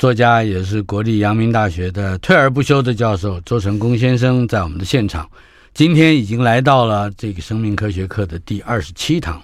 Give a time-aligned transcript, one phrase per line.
[0.00, 5.30] 作家也是国立阳明大学的退而不休的教授周成功先生在我们的现场，
[5.74, 9.42] 今天已经来到了这个生命科学课的第二十七堂，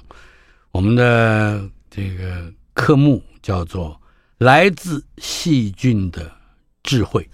[0.71, 4.01] 我们的这个科目叫做
[4.41, 6.33] “来自细菌的
[6.83, 7.29] 智慧”。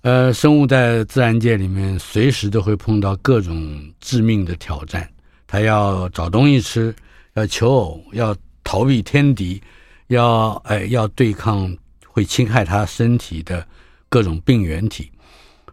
[0.00, 5.06] 呃，生物在自然界里面随时都会碰到各种致命的挑战，
[5.46, 6.94] 它要找东西吃，
[7.34, 9.60] 要求偶，要逃避天敌，
[10.06, 11.70] 要哎要对抗。
[12.16, 13.62] 会侵害他身体的
[14.08, 15.12] 各种病原体，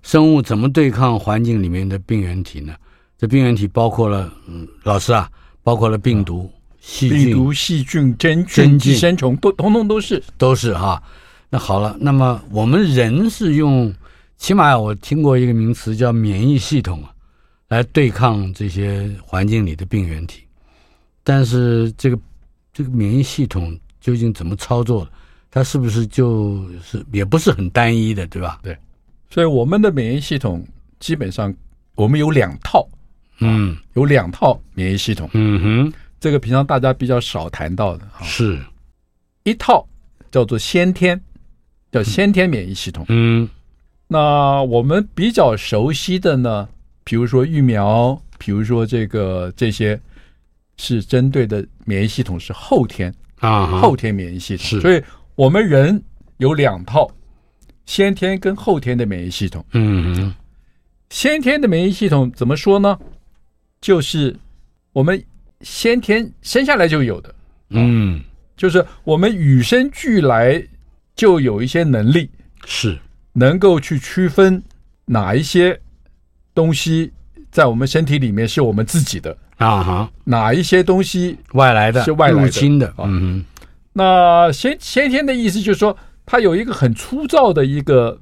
[0.02, 2.75] 生物怎么对抗环境里面的病原体呢？
[3.17, 5.31] 这病原体包括了，嗯，老师啊，
[5.64, 11.02] 包括了病毒、细菌、病毒、细菌、真菌、寄生虫，都统统都是，都是哈。
[11.49, 13.95] 那好了，那么我们人是用，
[14.36, 17.14] 起码我听过一个名词叫免疫系统啊，
[17.69, 20.44] 来对抗这些环境里的病原体。
[21.23, 22.19] 但是这个
[22.73, 25.11] 这个免疫系统究竟怎么操作的？
[25.55, 28.59] 它是不是就是也不是很单一的，对吧？
[28.63, 28.75] 对，
[29.29, 30.65] 所以我们的免疫系统
[30.99, 31.53] 基本上
[31.93, 32.83] 我们有两套，
[33.39, 38.59] 嗯，有两套免疫系统，嗯哼，这个平常大家比较少谈到的，是。
[39.43, 39.87] 一套
[40.31, 41.21] 叫做先天，
[41.91, 43.47] 叫先天免疫系统，嗯，
[44.07, 46.67] 那我们比较熟悉的呢，
[47.03, 50.01] 比如说疫苗，比如说这个这些
[50.77, 54.99] 是针对的免疫系统是后天啊，后天免疫系统，是，所以。
[55.36, 56.03] 我们人
[56.38, 57.09] 有两套
[57.86, 59.66] 先天跟后天的免疫系统。
[59.72, 60.34] 嗯，
[61.09, 62.98] 先天的免疫系统怎么说呢？
[63.81, 64.36] 就是
[64.94, 65.22] 我们
[65.61, 67.33] 先天生下来就有的。
[67.70, 68.22] 嗯，
[68.55, 70.64] 就是我们与生俱来
[71.16, 72.30] 就有一些能力，
[72.66, 72.98] 是
[73.33, 74.61] 能够去区分
[75.05, 75.80] 哪一些
[76.54, 77.11] 东西
[77.52, 82.93] 在我们身体里面是我们自己的啊哈，哪一些东西外来的是外来的入侵的。
[82.99, 83.43] 嗯。
[83.93, 85.95] 那先先天的意思就是说，
[86.26, 88.20] 它有一个很粗糙的一个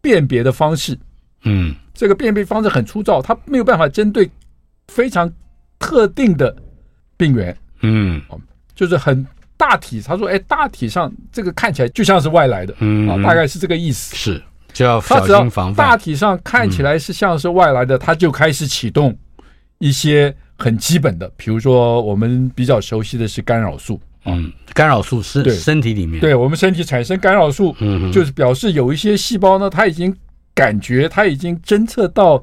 [0.00, 0.96] 辨别的方式，
[1.42, 4.30] 嗯，这个辨别方式很粗糙，它没有办法针对
[4.88, 5.30] 非常
[5.78, 6.54] 特定的
[7.16, 8.22] 病原，嗯，
[8.74, 9.26] 就是很
[9.56, 10.00] 大体。
[10.00, 14.42] 他说，哎，大体上这个看起来就像是外来的，嗯，啊，大概是这个意思，是
[14.72, 15.84] 就要小心防范。
[15.84, 19.18] 大体上看起来是像是外来的，它就开始启动
[19.78, 24.00] 一些很基本的，比如说我们比较熟悉的是干扰素。
[24.24, 30.14] 嗯，干扰素是身体里面，对我们身体产生干扰素，嗯，就是表示有一些细胞呢，它已经
[30.54, 32.42] 感觉，它已经侦测到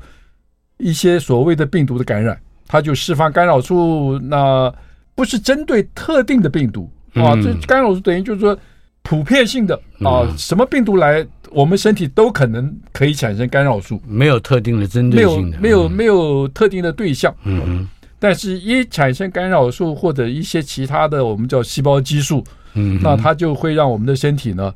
[0.77, 4.19] 一些所谓的病毒的感染，它就释放干扰素。
[4.19, 4.73] 那
[5.15, 6.91] 不是针对特定的病毒。
[7.13, 8.57] 啊，这干扰素等于就是说
[9.01, 17.87] 普遍性的啊，什么病毒来，我们身体都可能可以产生干扰素，没有特定的针对性的，没有没有没有特定的对象，嗯嗯。
[18.19, 22.43] 但是，一产生干扰素或者一些其他的，我们叫细胞激素，
[22.73, 24.73] 嗯，那它就会让我们的身体呢，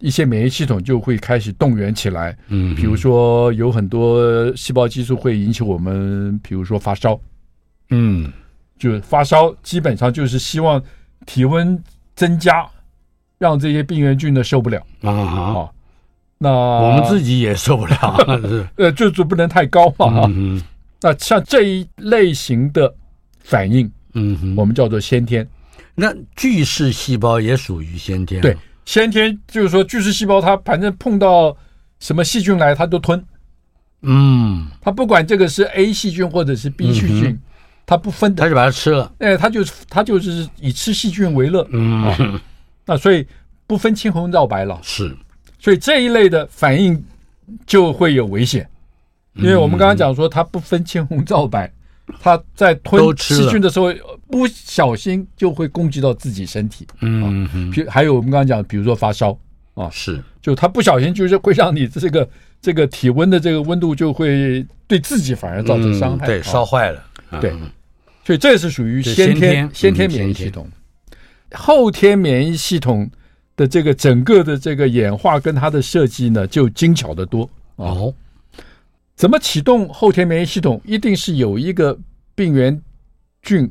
[0.00, 7.16] 一些免疫系统就会开始动员起来，嗯，比如说有很多细胞激素会引起我们，比如说发烧，
[7.90, 8.32] 嗯，
[8.76, 10.82] 就发烧基本上就是希望
[11.26, 11.80] 体温
[12.16, 12.66] 增加，
[13.38, 14.82] 让这些病原菌呢受不了。
[15.02, 15.70] 啊啊，
[16.38, 20.60] 那我们自己也受不了， 呃，就是不能太高嘛，嗯。
[21.00, 22.94] 那像这一类型的
[23.40, 25.48] 反应，嗯哼，我们叫做先天。
[25.94, 28.40] 那巨噬细胞也属于先天。
[28.40, 31.56] 对，先天就是说巨噬细胞它反正碰到
[31.98, 33.22] 什么细菌来，它都吞。
[34.02, 37.38] 嗯，它不管这个是 A 细菌或者是 B 细菌，
[37.84, 39.12] 它不分的，它就把它吃了。
[39.18, 41.66] 哎，它就是它就是以吃细菌为乐。
[41.70, 42.40] 嗯，
[42.86, 43.26] 那所以
[43.66, 44.78] 不分青红皂白了。
[44.82, 45.14] 是，
[45.58, 47.02] 所以这一类的反应
[47.66, 48.66] 就会有危险。
[49.40, 51.72] 因为我们刚刚讲说，它不分青红皂白，
[52.20, 53.92] 它在吞细菌的时候，
[54.28, 56.86] 不小心就会攻击到自己身体。
[57.00, 57.70] 嗯嗯。
[57.70, 59.36] 比还有我们刚刚讲，比如说发烧
[59.74, 62.28] 啊，是，就它不小心就是会让你这个
[62.60, 67.02] 这个体温的这个温度就会对自己反而造成伤害，对，烧坏了。
[67.40, 67.52] 对，
[68.24, 70.68] 所以这是属于先天先天免疫系统。
[71.52, 73.10] 后天免疫系统
[73.56, 78.12] 的这个整个的这个演化跟它的设计呢，就精巧的多哦。
[79.20, 80.80] 怎么启动后天免疫系统？
[80.82, 81.98] 一定是有一个
[82.34, 82.80] 病原
[83.42, 83.70] 菌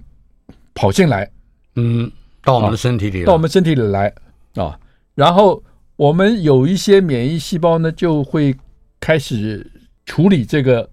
[0.75, 1.27] 跑进来，
[1.75, 2.11] 嗯，
[2.43, 4.13] 到我们的身体里，到我们身体里来。
[4.53, 4.79] 啊。
[5.15, 5.63] 然后
[5.95, 8.55] 我们有一些免疫细胞呢，就会
[8.99, 9.65] 开始
[10.05, 10.87] 处理这个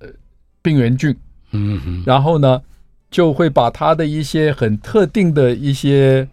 [0.62, 1.14] 病原菌，
[1.50, 2.62] 嗯哼，然后呢，
[3.10, 6.26] 就会把它的一些很特定的一些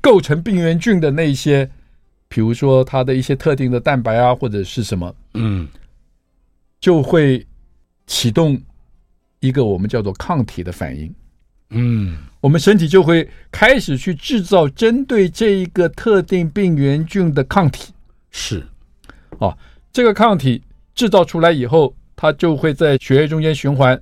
[0.00, 1.70] 构成病原菌的那些，
[2.26, 5.68] 比如说它的一些特定的蛋白啊，或者是什么，嗯，
[6.80, 7.46] 就会
[8.06, 8.60] 启动
[9.40, 11.12] 一个我们叫做抗体的反应。
[11.70, 17.92] 嗯，我们身体就会开始去制造针对这一个特定病原菌的抗体。
[18.30, 18.64] 是，
[19.40, 19.56] 啊，
[19.92, 20.62] 这个抗体
[20.94, 24.00] 制造出来以后，它就会在血液中间循环。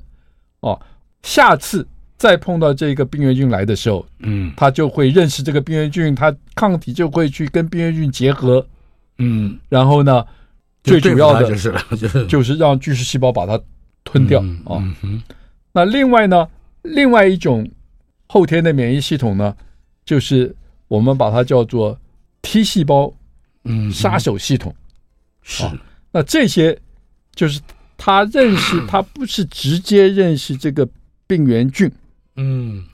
[0.61, 0.79] 哦，
[1.23, 1.87] 下次
[2.19, 8.67] 再碰到这个病原菌来的时候，嗯，它就会认识这个病原菌，它抗体就会去跟病原菌结合。
[9.17, 10.23] 嗯，然后呢，
[10.83, 13.59] 最主要的就是就是让巨噬细胞把它
[14.05, 14.41] 吞掉。
[14.43, 15.23] 嗯、哦，嗯
[15.73, 16.49] 那另外呢？
[16.83, 17.69] 另外一种
[18.29, 19.57] 后天的免疫系统呢，
[20.05, 20.55] 就是
[20.87, 21.99] 我们把它叫做
[22.43, 23.13] T 细胞，
[23.65, 24.75] 嗯，杀手系统。
[25.43, 25.65] 是，
[26.13, 26.79] 那这些
[27.35, 27.59] 就是
[27.97, 30.87] 他认识， 他不是直接认识这个
[31.27, 31.91] 病原菌，
[32.37, 32.85] 嗯，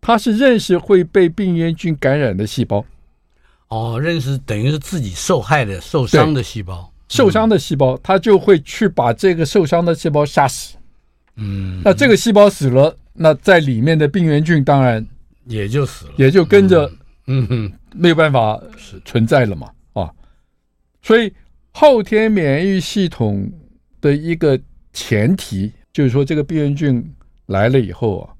[0.00, 2.84] 他是认识会被病原菌感染的细胞。
[3.66, 10.76] 哦，认识等于是自己受害的、受伤的细胞，受伤的细胞，它就会去把这个受伤的细胞杀死。
[11.36, 12.96] 嗯，那这个细胞死了。
[13.20, 15.04] 那在里面的病原菌当然
[15.46, 16.88] 也就死了，也就跟着，
[17.26, 18.56] 嗯哼，没有办法
[19.04, 20.08] 存在了嘛，啊，
[21.02, 21.32] 所以
[21.72, 23.50] 后天免疫系统
[24.00, 24.56] 的一个
[24.92, 27.04] 前提就是说，这个病原菌
[27.46, 28.30] 来了以后啊，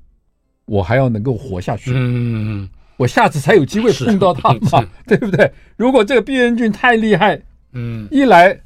[0.66, 5.52] 我还要能够活下去，嗯嗯，我下次才有机会碰到它嘛， 对不对？
[5.76, 7.42] 如果这个病原菌太厉害，
[7.72, 8.58] 嗯，一来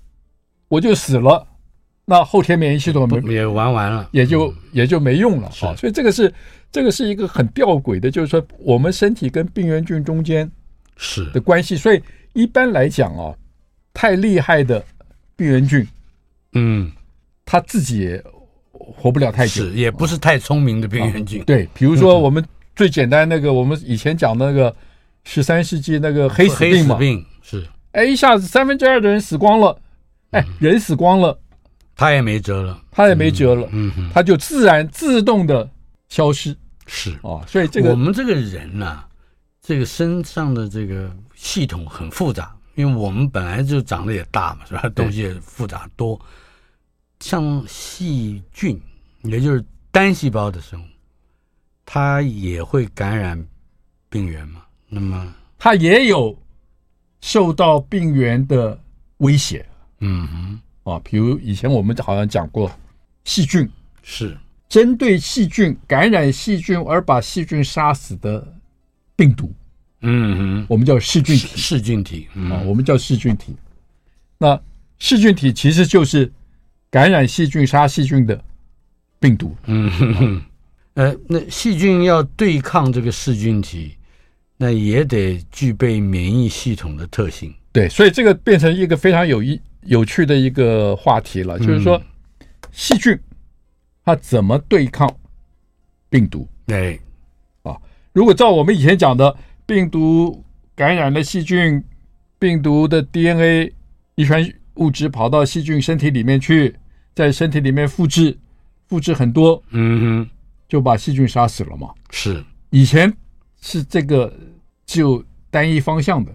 [0.69, 1.47] 我就死了。
[2.05, 5.49] 那后天免疫系统也玩完了，也就也就没用了。
[5.61, 5.75] 啊。
[5.77, 6.33] 所以这个是
[6.71, 10.51] 这个是一个很吊诡的，就是说我们身体跟病原菌中间
[10.97, 11.31] 是。
[11.31, 11.77] 的关系。
[11.77, 12.03] 所以
[12.33, 13.33] 一般来讲啊，
[13.95, 14.85] 太厉害的
[15.37, 15.87] 病原菌，
[16.55, 16.91] 嗯，
[17.45, 18.23] 他自己也
[18.73, 21.43] 活不了太久，是也不是太聪明的病原菌。
[21.45, 22.45] 对，比如说我们
[22.75, 24.75] 最简单那个，我们以前讲的那个
[25.25, 29.81] 十三世纪那个黑死病嘛，病是，哎，一下子三分之二的人死光了，
[30.31, 31.39] 哎，人死光了。
[31.95, 35.69] 他也没辙了，他也没辙了，嗯哼，他就自然自动的
[36.09, 36.57] 消失，
[36.87, 39.09] 是哦，所以这个我们这个人呐、啊，
[39.61, 44.89] 这个身上的这个系统很复杂，因为我们本来就长得也大嘛，是吧？
[44.95, 46.19] 东西也复杂多，
[47.21, 48.81] 像细菌，
[49.25, 50.85] 也就是单细胞的生物，
[51.85, 53.41] 它也会感染
[54.09, 56.37] 病原嘛，那么它也有
[57.23, 58.79] 受到病原的
[59.19, 59.65] 威胁，
[60.01, 60.61] 嗯哼。
[60.85, 62.71] 啊，比如以前我们好像讲过，
[63.25, 63.67] 细菌。
[64.03, 64.37] 是。
[64.69, 68.47] 针对细菌感染细菌而把细菌杀死的
[69.15, 69.53] 病毒，
[70.01, 73.55] 嗯哼，我们叫细菌体，噬菌体啊，我们叫噬菌体。
[74.39, 74.61] 那
[74.99, 76.33] 噬菌体其实就是
[76.91, 78.43] 感染细菌、杀细菌的
[79.21, 79.55] 病毒。
[79.67, 80.15] 嗯哼。
[80.15, 80.43] 哼，
[80.95, 83.95] 呃，那细菌要对抗这个噬菌体，
[84.63, 87.53] 那也得具备免疫系统的特性。
[87.73, 89.61] 对，所以这个变成一个非常有意。
[89.87, 92.01] 有趣的一个话题了，就是说，
[92.71, 93.19] 细菌
[94.05, 95.13] 它怎么对抗
[96.09, 96.47] 病毒？
[96.65, 97.01] 对，
[97.65, 97.77] 啊，
[98.13, 99.37] 如果照我们以前讲的，
[99.67, 100.45] 病毒
[100.77, 101.83] 感染了细菌，
[102.39, 103.73] 病毒的 DNA
[104.15, 106.77] 遗传物质跑到细菌身体里面去，
[107.13, 108.39] 在身体里面复制，
[108.87, 110.31] 复制很多，嗯哼，
[110.69, 111.89] 就把细菌杀死了嘛。
[112.11, 112.41] 是，
[112.71, 113.13] 以前
[113.61, 114.33] 是这个
[115.01, 116.33] 就单一方向的，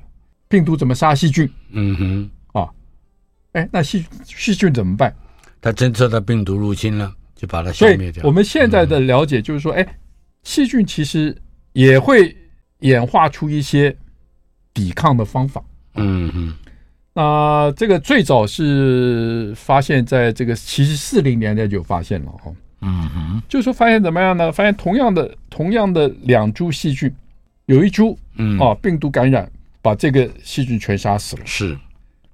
[0.48, 1.50] 病毒怎么杀细菌？
[1.72, 2.70] 嗯哼啊。
[3.54, 5.14] 哎，那细细菌怎么办？
[5.60, 8.24] 它侦测到病毒入侵了，就把它消灭掉。
[8.26, 9.88] 我们现在的了解就是说，哎，
[10.44, 11.36] 细菌其实
[11.74, 12.36] 也会
[12.80, 13.96] 演化出一些
[14.74, 15.64] 抵抗的方法。
[15.96, 16.56] 嗯哼。
[17.14, 22.54] 那这个最早是发现在这个其实四零年代就发现了哈。
[22.82, 23.42] 嗯哼。
[23.50, 24.52] 就是说发现怎么样呢？
[24.52, 27.12] 发现同样的同样的两株细菌，
[27.68, 29.50] 有一株嗯啊病毒感染，
[29.82, 31.46] 把这个细菌全杀死了。
[31.46, 31.78] 是。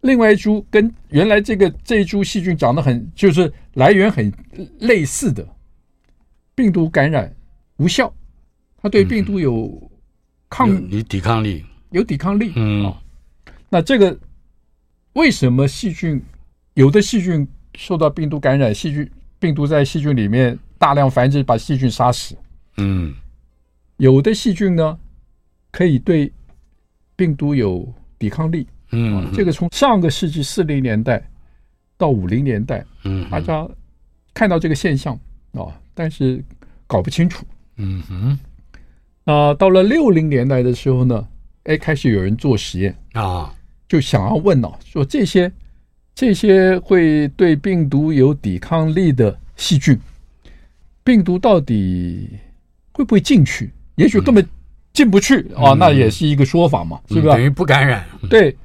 [0.01, 4.31] 另外一株跟原来这个这一株细菌长得很，就是来源很
[4.79, 5.47] 类似的
[6.53, 7.33] 病毒感染
[7.77, 8.13] 无效，
[8.81, 9.89] 它对病毒有
[10.49, 12.51] 抗有抵抗力，有抵抗力。
[12.57, 12.97] 嗯、哦，
[13.69, 14.19] 那这个
[15.13, 16.21] 为什么细菌
[16.73, 19.09] 有的细菌受到病毒感染，细菌
[19.39, 22.35] 病毒在细菌里面大量繁殖，把细菌杀死。
[22.75, 23.15] 嗯，
[23.95, 24.99] 有的细菌呢
[25.73, 26.31] 可以对
[27.15, 28.67] 病毒有抵抗力。
[28.91, 31.27] 嗯，这个从上个世纪四零年代
[31.97, 33.67] 到五零年代，嗯，大家
[34.35, 35.19] 看到这个现象
[35.53, 36.43] 啊，但是
[36.85, 37.43] 搞不清楚。
[37.77, 38.39] 嗯哼，
[39.25, 41.27] 啊，到了六零年代的时候呢，
[41.63, 43.51] 哎，开始有人做实验啊，
[43.87, 45.51] 就想要问哦，说这些
[46.13, 49.99] 这些会对病毒有抵抗力的细菌，
[51.03, 52.29] 病毒到底
[52.91, 53.71] 会不会进去？
[53.95, 54.47] 也许根本
[54.93, 57.33] 进不去啊，那也是一个说法嘛，是吧？
[57.33, 58.05] 等于不感染。
[58.29, 58.55] 对，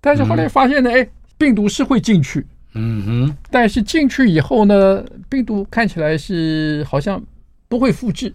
[0.00, 1.08] 但是后来发现呢，哎，
[1.38, 2.46] 病毒是会进去。
[2.78, 7.22] 嗯哼，但是进去以后呢，病毒看起来是好像
[7.68, 8.34] 不会复制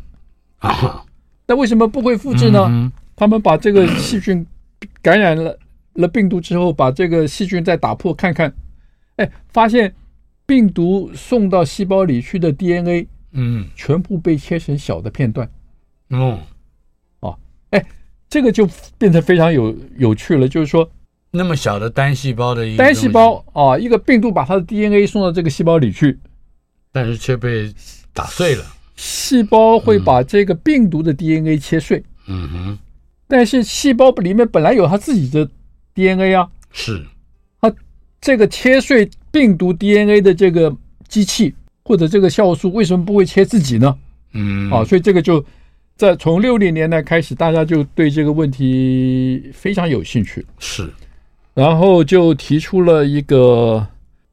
[0.58, 1.06] 啊。
[1.46, 2.92] 那为什么不会复制呢？
[3.16, 4.44] 他们把这个细菌
[5.04, 5.56] 感染了
[5.94, 8.51] 了病毒之后，把这个细菌再打破看看，
[9.18, 9.94] 哎，发现
[10.48, 15.48] 病毒送到细胞里去的 DNA，嗯，全部被切成小的片段。
[16.10, 16.40] 哦，哦，
[17.72, 17.86] 哎，
[18.30, 20.90] 这个就变得非常有有趣了，就是说。
[21.34, 26.20] 那么小的单细胞的一个单细胞啊，一个病毒把它的 DNA 送到这个细胞里去，
[26.92, 27.74] 但是却被
[28.13, 28.66] 打碎了。
[28.98, 32.04] 细胞会把这个病毒的 DNA 切碎。
[32.28, 32.80] 嗯哼。
[33.30, 35.50] 但是细胞里面本来有它自己的
[35.94, 36.50] DNA 啊。
[36.74, 37.01] 是。
[37.62, 37.74] 它
[38.20, 40.75] 这个切碎病毒 DNA 的这个
[41.08, 43.98] 机器或者这个酵素为什么不会切自己呢？
[44.34, 44.70] 嗯。
[44.70, 45.42] 啊，所以这个就
[46.01, 50.43] 在从六零年代开始，大家就对这个问题非常有兴趣。
[50.58, 50.91] 是。
[51.53, 53.88] 然后就提出了一个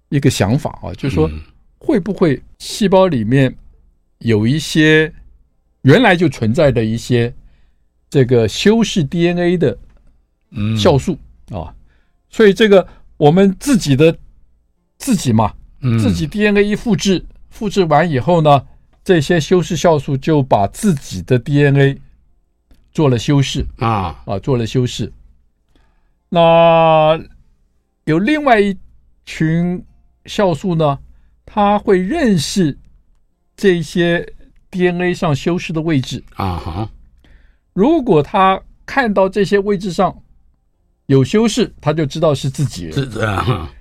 [0.08, 1.30] 一个想法啊，就是说
[1.76, 3.54] 会不会细胞里面
[4.20, 5.12] 有一些
[5.82, 7.34] 原来就存在的一些
[8.08, 9.76] 这个修饰 DNA 的
[10.74, 11.18] 酵素
[11.50, 11.68] 啊？
[12.30, 14.16] 所以这个我们自己的
[14.96, 15.52] 自己嘛，
[16.00, 18.64] 自己 DNA 一复制，复制完以后呢，
[19.08, 21.98] 这些修饰酵素就把自己的 DNA
[22.92, 25.10] 做了修饰啊啊，做了修饰。
[26.28, 27.18] 那
[28.04, 28.76] 有另外一
[29.24, 29.82] 群
[30.26, 30.98] 酵素呢，
[31.46, 32.78] 它会认识
[33.56, 34.30] 这些
[34.70, 36.90] DNA 上修饰的位置啊哈。
[37.72, 40.14] 如果它看到这些位置上
[41.06, 42.92] 有修饰，它就知道是自己人。
[42.92, 43.72] 是啊。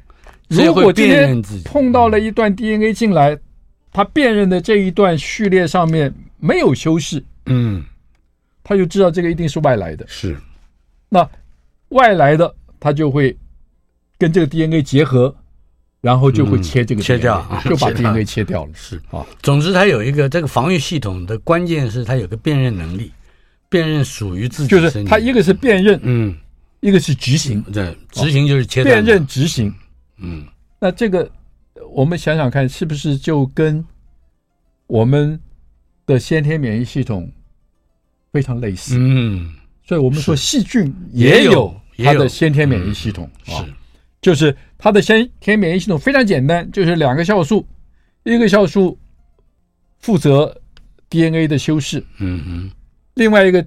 [0.48, 3.38] 如果今天碰到了一段 DNA 进来，
[3.98, 7.84] 它辨认的这一段序列上面没有修饰，嗯，
[8.64, 10.06] 他就知道这个一定是外来的。
[10.08, 10.38] 是。
[11.10, 11.28] 那。
[11.90, 13.34] 外来的，他就会
[14.18, 15.34] 跟这个 DNA 结合，
[16.02, 18.72] 然后就会切这个切掉，就把 DNA 切掉了。
[18.74, 23.10] 是啊，总之它有一个这个防御系统的关键是它有个辨认能力，
[23.70, 24.68] 辨认属于自己。
[24.68, 26.36] 就是它一个是辨认，嗯，
[26.82, 27.62] 一个是执行。
[27.72, 29.74] 对，执行就是切辨认执行。
[30.18, 30.46] 嗯，
[30.78, 31.32] 那这个
[31.92, 33.84] 我们想想看，是不是就跟
[34.88, 35.40] 我们
[36.06, 37.32] 的先天免疫系统
[38.32, 38.96] 非常类似？
[38.98, 39.54] 嗯。
[39.84, 43.64] 所以我们说细菌也有它的先天免疫系统啊，
[44.22, 47.66] 就是它的先天免疫系统非常简单，就是两个酵素，
[48.24, 49.00] 一个酵素
[50.00, 50.54] 负责
[51.10, 52.72] DNA 的修饰，嗯嗯，
[53.14, 53.66] 另外一个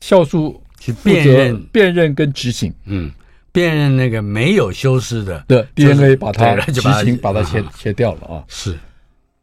[0.00, 1.62] 酵素去辨认。
[1.66, 3.08] 辨认跟执行，嗯，
[3.52, 8.78] 辨认那个没有修饰的的 DNA，把它畸形把它切切掉了啊，是，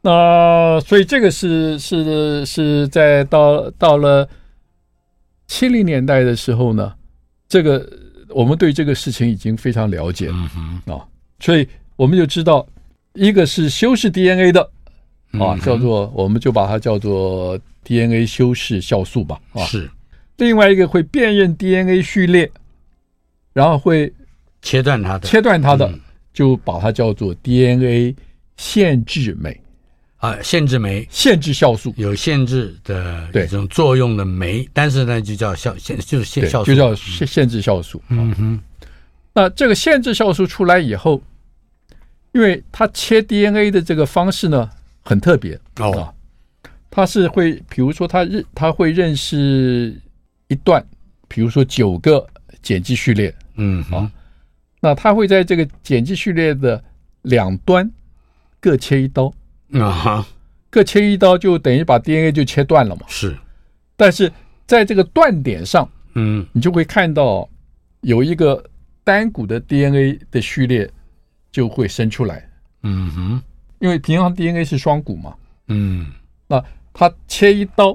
[0.02, 4.28] 那所以这个是是是在到到了。
[5.50, 6.94] 七零年代的时候呢，
[7.48, 7.90] 这个
[8.28, 10.36] 我们对这个事情已经非常了解了
[10.94, 11.00] 啊、
[11.40, 12.68] 所以我们就知道，
[13.14, 14.62] 一个是修饰 DNA 的
[15.40, 19.90] 啊，嗯、叫做我们就把它叫做 DNA 修饰酵素吧啊，是。
[20.36, 22.52] 另外一个会辨认 DNA 序列，
[23.58, 24.14] 然后会
[24.62, 25.92] 切断它的，切断它的，
[26.32, 28.16] 就把它叫做 DNA
[28.56, 29.60] 限制酶。
[30.18, 38.00] 啊，限制酶，限制酵素，有限制的这种作用的酶，但是呢，就叫酵限，就是限酵素，就叫限限制酵素。
[38.10, 38.60] 嗯哼，
[39.34, 41.20] 那这个限制酵素出来以后，
[42.34, 44.70] 因为它切 DNA 的这个方式呢
[45.02, 45.60] 很特别。
[45.80, 46.14] 哦，
[46.92, 50.00] 它是会，比如说它认，它会认识
[50.48, 50.84] 一段，
[51.28, 52.26] 比如说九个
[52.64, 54.12] 碱基序列，嗯啊，
[54.80, 56.84] 那他会在这个碱基序列的
[57.24, 57.92] 两端
[58.60, 59.34] 各切一刀。
[59.74, 60.28] 啊哈，
[60.70, 63.02] 各切一刀就等于把 DNA 就切断了嘛。
[63.08, 63.38] 是，
[63.96, 64.32] 但是
[64.66, 67.50] 在这个断点上，嗯，你就会看到
[68.02, 68.64] 有一个
[69.04, 70.90] 单股的 DNA 的序列
[71.52, 72.50] 就会生出来。
[72.84, 73.42] 嗯哼，
[73.80, 75.36] 因为平常 DNA 是双股嘛。
[75.68, 76.08] 嗯，
[76.48, 77.94] 那它切一刀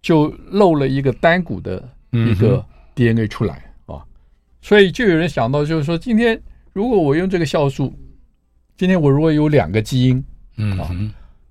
[0.00, 2.64] 就漏了一个单股的一个
[2.94, 3.56] DNA 出来。
[3.56, 3.63] 啊，
[4.64, 6.40] 所以就有人想到，就是说今天
[6.72, 7.92] 如果我用这个酵素，
[8.78, 10.24] 今天我如果有两个基因。
[10.56, 10.88] 嗯啊，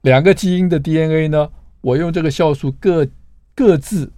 [0.01, 1.47] 两个基因的 DNA 呢，
[1.81, 3.07] 我用这个酵素各
[3.53, 4.11] 各自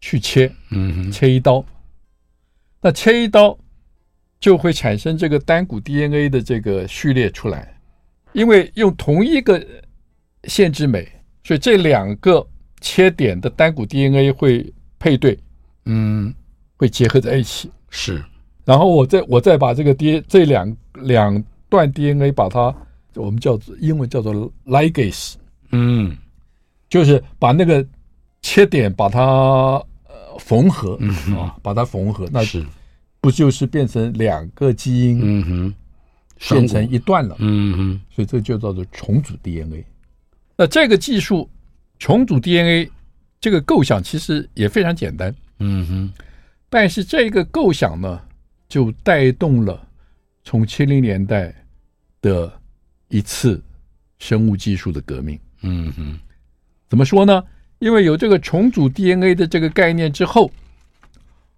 [0.00, 1.64] 去切，嗯，切一刀，
[2.80, 3.58] 那切一刀
[4.38, 7.76] 就会产生这个单股 DNA 的这个序列出来，
[8.32, 9.60] 因为用同一个
[10.44, 11.04] 限制酶，
[11.42, 12.46] 所以这两个
[12.80, 15.36] 切点的单股 DNA 会配对，
[15.86, 16.32] 嗯，
[16.76, 17.68] 会结合在一起。
[17.88, 18.22] 是，
[18.66, 22.74] 然后我再我再把这个 D 这两两段 DNA 把它，
[23.14, 25.34] 我们叫做英文叫做 ligase，
[25.70, 26.14] 嗯，
[26.90, 27.86] 就是把那个
[28.42, 32.66] 切点把它呃缝合，嗯哼啊，把它缝合，那是，
[33.20, 35.74] 不就是变成两个基因嗯哼，
[36.50, 37.36] 变成一段了？
[37.38, 39.84] 嗯哼，所以这就叫做重组 DNA。
[40.56, 41.48] 那这个技术
[42.00, 42.90] 重组 DNA
[43.40, 46.12] 这个构想其实也非常简单，嗯哼，
[46.68, 48.20] 但是这个构想呢，
[48.68, 49.86] 就带动了
[50.42, 51.54] 从七零年代
[52.20, 52.52] 的
[53.08, 53.62] 一次
[54.18, 55.38] 生物技术的革命。
[55.62, 56.18] 嗯哼，
[56.88, 57.42] 怎么说呢？
[57.78, 60.50] 因为有这个重组 DNA 的这个概念之后，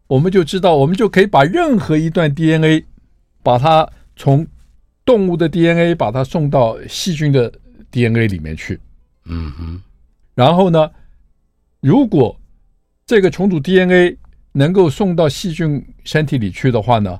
[0.07, 2.85] 我们就知道，我们就可以把任何一段 DNA，
[3.43, 4.47] 把它从
[5.05, 7.53] 动物的 DNA 把它送到细菌的
[7.91, 8.81] DNA 里面去。
[9.27, 9.83] 嗯哼，
[10.35, 10.91] 然后呢，
[11.81, 12.39] 如果
[13.07, 14.17] 这个重组 DNA
[14.53, 17.19] 能够送到细菌身体里去的话呢，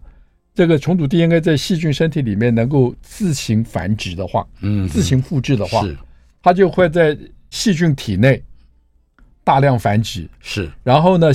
[0.55, 5.97] 这个重组 DNA 在细菌身体里面能够自行繁殖的话，嗯，自行复制的话，是。
[6.43, 7.17] 它就会在
[7.51, 8.43] 细菌体内
[9.45, 11.29] 大量繁殖，是，然后呢，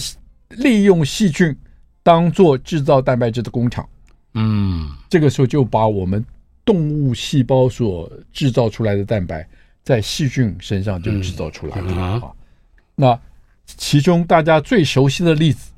[0.49, 1.55] 利用细菌
[2.01, 3.87] 当做制造蛋白质的工厂。
[4.33, 6.25] 嗯，这个时候就把我们
[6.65, 9.47] 动物细胞所制造出来的蛋白，
[9.83, 12.01] 在细菌身上就制造出来了。
[12.01, 12.21] 啊。
[12.95, 13.19] 那
[13.65, 15.71] 其中大家最熟悉的例子，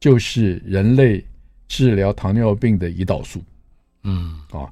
[0.00, 1.22] 就是人类
[1.68, 3.40] 治疗糖尿病的胰岛素。
[4.02, 4.66] 嗯啊，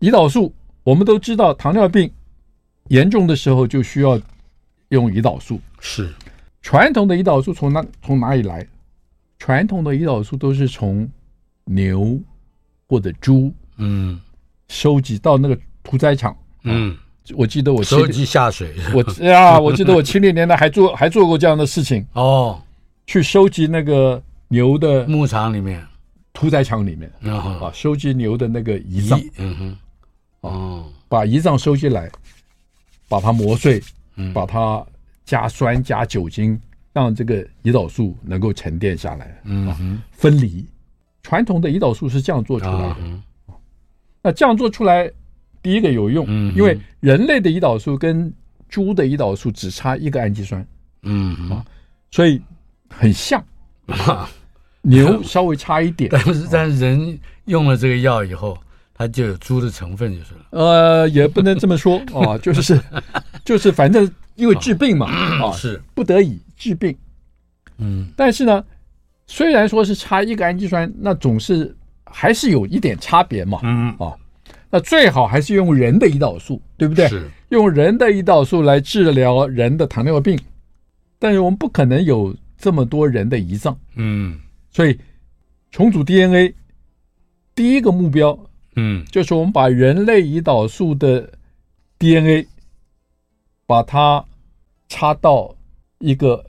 [0.00, 0.54] 胰岛素
[0.84, 2.10] 我们都知道，糖尿病
[2.88, 4.18] 严重的时候就需要
[4.88, 5.60] 用胰岛素。
[5.80, 6.08] 是，
[6.62, 8.66] 传统的胰岛素从哪从哪里来？
[9.38, 11.10] 传统的胰岛素都是从
[11.64, 12.16] 牛
[12.86, 14.20] 或者猪，嗯，
[14.68, 16.36] 收集到那个屠宰场。
[16.62, 16.96] 嗯，
[17.34, 22.06] 我记得我收集下水，我呀，我记得我七零年代还做还做过这样的事情。
[22.12, 22.62] 哦，
[23.06, 25.82] 去收集那个牛的牧场里面，
[26.34, 29.76] 屠宰场里面啊，收集牛的那个胰脏，嗯哼，
[30.42, 32.10] 哦，把胰脏收集来，
[33.08, 33.82] 把它磨碎，
[34.16, 34.84] 嗯，把它
[35.24, 36.60] 加酸加酒精，
[36.92, 40.62] 让这个胰岛素能够沉淀下来，嗯哼，分离。
[41.22, 42.96] 传统的胰岛素是这样做出来的，
[44.20, 45.10] 那这样做出来，
[45.62, 48.30] 第一个有用，嗯，因为人类的胰岛素跟
[48.68, 50.66] 猪的胰岛素只差一个氨基酸，
[51.04, 51.64] 嗯啊，
[52.10, 52.38] 所以
[52.90, 53.42] 很像，
[53.86, 54.28] 啊、
[54.82, 58.56] 牛 稍微差一点，但是但是人用了这个药以后，
[58.94, 62.78] 它就有猪的成分就是了，呃，也不能这么说啊， 就是
[63.44, 66.96] 就是反正因为治病嘛，啊，是不得已治病，
[67.78, 68.64] 嗯，但是呢。
[69.28, 73.60] 虽然说是差一个氨基酸，那总是还是有一点差别嘛。
[73.62, 74.12] 嗯啊，
[74.68, 77.08] 那最好还是用人的胰岛素，对不对？
[77.08, 80.38] 是用人的胰岛素来治疗人的糖尿病，
[81.18, 83.74] 但是我们不可能有这么多人的胰脏。
[83.94, 84.38] 嗯，
[84.72, 84.98] 所以
[85.70, 86.54] 重组 DNA
[87.54, 88.38] 第一个目标，
[88.76, 91.30] 嗯，就是我们把人类胰岛素的
[91.98, 92.48] DNA
[93.66, 94.24] 把它
[94.88, 95.54] 插到
[95.98, 96.44] 一个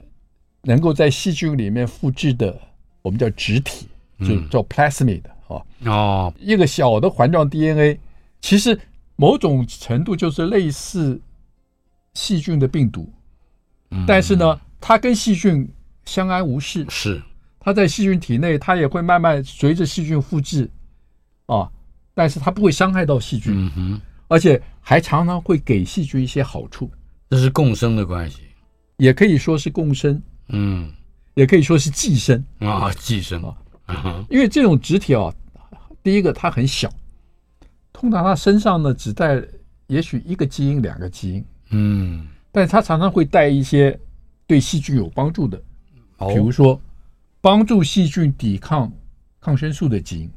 [0.62, 2.58] 能够在细菌里面复制的。
[3.02, 3.86] 我们叫植体，
[4.20, 5.60] 就叫 plasmid 啊。
[5.84, 7.98] 哦，一个小的环状 DNA，
[8.40, 8.80] 其实
[9.16, 11.20] 某种程度就是类似
[12.14, 13.12] 细菌的病毒，
[14.06, 15.68] 但是呢，它跟细菌
[16.06, 16.86] 相安无事。
[16.88, 17.22] 是，
[17.64, 20.70] 它在细菌体内，它也会慢慢随着细菌复制
[21.46, 21.70] 啊，
[22.12, 23.54] 但是它不会伤害到细菌。
[23.56, 26.90] 嗯哼，而且还常常会给细菌一些好处。
[27.30, 28.42] 这是共生的关系，
[28.98, 30.22] 也可以说是共生。
[30.48, 30.92] 嗯。
[31.34, 33.42] 也可以说是寄生啊，寄生
[33.86, 35.34] 啊，因为这种植体啊，
[36.00, 36.88] 第一个它很小，
[37.92, 39.42] 通常它身上呢只带
[39.88, 43.98] 也许一个基因、两个基因，嗯，但是它常常会带一些
[44.46, 45.60] 对细菌有帮助的，
[46.18, 46.80] 哦，比如说
[47.44, 48.90] 帮助细菌抵抗
[49.38, 50.30] 抗生素的基因，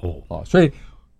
[0.00, 0.14] 哦。
[0.28, 0.70] 啊，所以。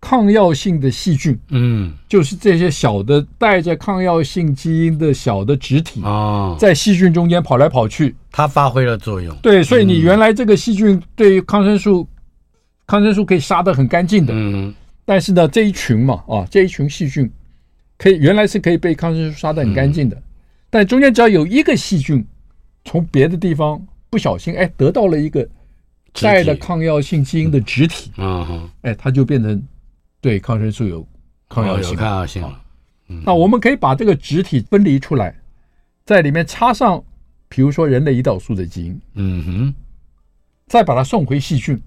[0.01, 9.35] 抗药性的细菌，嗯，就是这些小的带着抗药性基因的小的植体啊，在细菌中间跑来跑去，它发挥了作用。
[9.37, 12.07] 对，所以你原来这个细菌对于抗生素，
[12.85, 14.71] 抗生素可以杀得很干净的，嗯，
[15.05, 17.27] 但是呢，这一群嘛，啊，这一群细菌
[17.97, 20.21] 可以原来是可以被抗生素杀得很干净的，
[20.69, 22.23] 但中间只要有一个细菌
[22.83, 23.83] 从别的地方
[24.15, 25.45] 不小心哎得到了一个
[26.21, 29.61] 带的抗药性基因的植体，嗯，哎，它就变成。
[30.21, 31.07] 对抗生素有
[31.49, 32.41] 抗药性，有抗药性。
[33.23, 35.35] 那我们可以把这个植体分离出来，
[36.03, 37.03] 在里面插上，
[37.47, 39.73] 比如说人类胰岛素的基因，嗯哼，
[40.65, 41.79] 再把它送回细菌，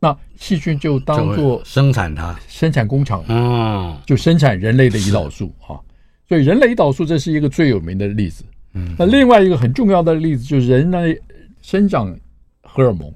[0.00, 2.36] 那细菌就当做生产它。
[2.48, 5.78] 生产工厂，嗯，就生产人类的胰岛素啊。
[6.28, 8.42] 所以人类胰岛素这是一个最有名的例子。
[8.72, 11.16] 嗯，那另外一个很重要的例子就是人类
[11.66, 12.16] 生长
[12.62, 13.12] 荷尔蒙。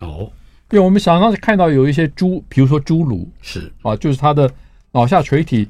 [0.00, 0.30] 哦。
[0.70, 3.72] 因为我们常常看到有一些猪，比如说侏儒，是。
[3.80, 4.52] 啊，就是它的
[4.92, 5.66] 脑下垂体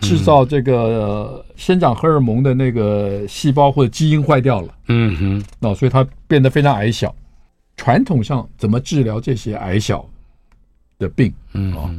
[0.00, 7.12] 制造这个、呃、生长荷尔蒙的那个细胞或者基因坏掉了，嗯哼，那所以它变得非常矮小。
[7.74, 10.08] 传统上怎么治疗这些矮小
[10.98, 11.32] 的病？
[11.54, 11.92] 嗯啊，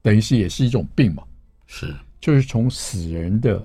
[0.00, 1.22] 等于是也是一种病嘛，
[1.66, 3.62] 是，就是从死人的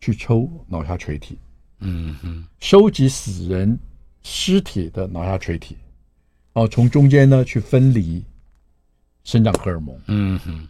[0.00, 1.38] 去抽脑下垂体，
[1.80, 3.76] 嗯哼，收集死人
[4.24, 5.76] 尸体的脑下垂体，
[6.52, 8.24] 然后从中间呢去分离
[9.22, 10.66] 生长荷尔蒙，嗯哼，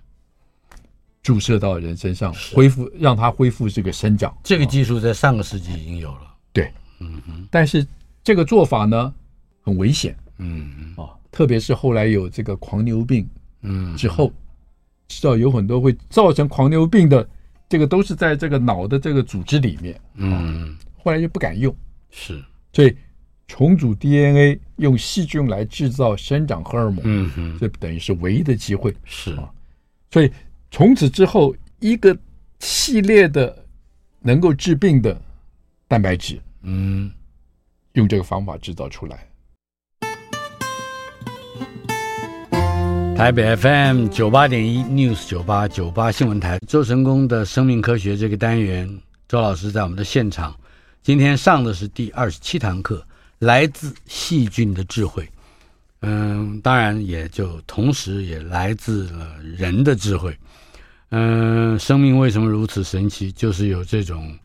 [1.23, 4.37] 注射到人身上，恢复让它恢复这个生长。
[4.43, 7.87] 这个技术在上个世纪已经有了，对，嗯哼，但是
[8.23, 9.15] 这个做法呢
[9.63, 13.27] 很危险，嗯啊，特别是后来有这个狂牛病，
[13.63, 14.33] 嗯，之后
[15.09, 17.27] 知道有很多会造成狂牛病的，
[17.69, 21.75] 这个都是在这个脑的这个组织里面，嗯，后来就不敢用，
[22.11, 22.97] 是，所以
[23.47, 29.33] 重组 DNA 用细菌来制造生长荷尔蒙，嗯哼，这等于是唯一的机会，是。
[29.35, 29.51] 啊，
[30.11, 30.31] 所以
[30.71, 32.17] 从此之后，一个
[32.61, 33.65] 系列的
[34.21, 35.21] 能够治病的
[35.87, 37.11] 蛋白质，嗯，
[37.93, 39.29] 用这个方法制造出来。
[43.17, 50.53] 台北 FM 九八点一 News 九八九八新闻台，周成功的生命科学这个单元，周老师在我们的现场。
[51.01, 53.07] 今天上的是第二十七堂课，
[53.45, 55.29] 来自细菌的智慧。
[56.01, 60.37] 嗯，当然也就同时也来自了人的智慧。
[61.11, 63.31] 嗯，生命为什么如此神奇？
[63.33, 64.37] 就是有这种，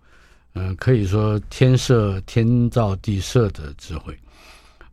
[0.54, 4.18] 嗯，可以说天设天造地设的智慧。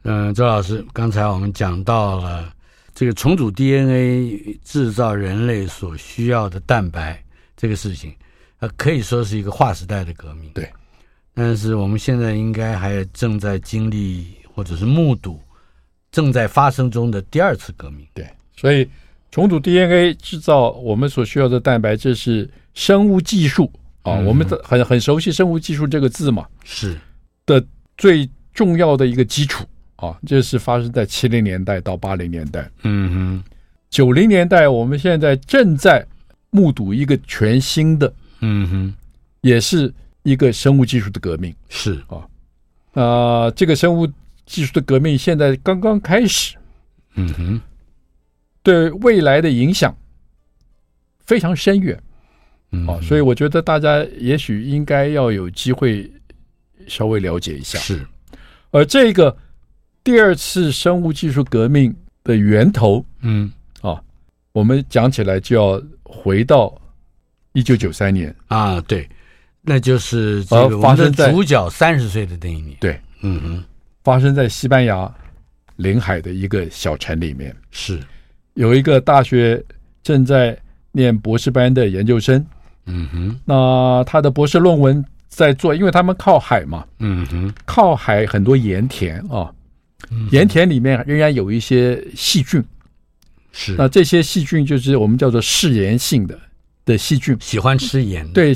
[0.02, 2.52] 嗯，周老师，刚才我们讲到了。
[2.98, 7.22] 这个重组 DNA 制造人类所需要的蛋白
[7.54, 8.10] 这个事情，
[8.58, 10.50] 呃，可以说是一个划时代的革命。
[10.54, 10.66] 对，
[11.36, 15.38] 但是我们现在应该还正在经历或者是目睹
[16.10, 18.06] 正在发生中的第二次革命。
[18.14, 18.88] 对，所以
[19.30, 23.70] 重组 DNA 制造我们所需要的蛋白，质是生物技术
[24.00, 26.98] 啊，嗯、我们很很熟悉生物技术这个字嘛，是
[27.44, 27.62] 的
[27.98, 29.64] 最重要的一个基础。
[29.96, 32.70] 啊，这是发生在七零年代到八零年代。
[32.82, 33.44] 嗯哼，
[33.88, 36.06] 九零年代，我们现在正在
[36.50, 38.94] 目睹一个全新的，嗯哼，
[39.40, 39.90] 也是
[40.26, 41.54] 一个生物技术的革命。
[41.68, 42.18] 是啊，
[42.92, 43.02] 啊、
[43.46, 44.06] 呃，这个生物
[44.44, 46.56] 技术的革命现在刚刚开始。
[47.14, 47.60] 嗯哼，
[48.62, 49.96] 对未来的影响
[51.24, 51.98] 非常深远。
[52.72, 56.10] 嗯，啊，所以我觉得大家也许应该要有机会
[56.86, 57.78] 稍微了解一下。
[57.78, 58.06] 是，
[58.70, 59.34] 而这个。
[60.06, 64.00] 第二次生物技术革命的源头，嗯，啊，
[64.52, 66.72] 我们讲起来就要回到
[67.54, 69.08] 一九九三年啊，对，
[69.66, 73.64] 那就是这个我们的主角三十岁的那一年，对，嗯哼，
[74.04, 75.12] 发生在西班牙
[75.76, 78.00] 临海的一个小城里面，是。
[78.54, 79.62] 有一个大学
[80.02, 80.56] 正在
[80.92, 82.42] 念博士班的研究生，
[82.86, 89.52] 嗯哼，那他的博士论文在做，因为他们靠海嘛，嗯哼，靠海很多盐田啊。
[90.30, 92.62] 盐田里面仍然有一些细菌，
[93.50, 93.74] 是。
[93.76, 96.38] 那这些细菌就是我们叫做嗜盐性的
[96.84, 98.54] 的细菌，喜欢吃盐，对，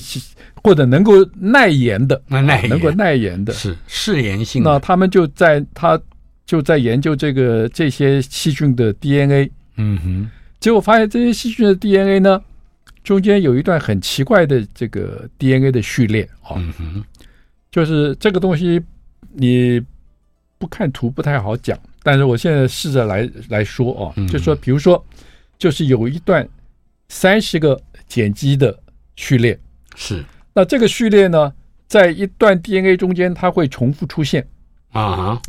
[0.63, 4.71] 或者能够耐盐的，那耐盐能够耐盐的，是嗜盐性的。
[4.71, 6.01] 那他们就在他
[6.47, 12.43] 就在研究这个这些细菌的 DNA，嗯哼，结果发现这些细菌的 DNA 呢，
[13.03, 17.05] 中间有一段很奇怪的这个 DNA 的序列啊，嗯哼，
[17.71, 18.81] 就是这个东西
[19.33, 19.83] 你。
[20.61, 25.03] 不看图不太好讲，但是我现在试着来来说哦，就说比如说，
[25.59, 26.47] 就是有一段
[27.09, 28.79] 三十个碱基的
[29.17, 29.59] 序列，
[29.97, 30.23] 是
[30.61, 31.51] 那这个序列呢，
[31.89, 34.47] 在一段 DNA 中间它会重复出现
[34.93, 35.41] 啊，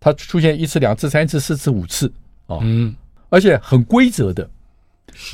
[0.00, 2.10] 它出现一次、两次、三次、四次、五次
[2.46, 2.96] 啊，嗯，
[3.28, 4.48] 而且很规则的，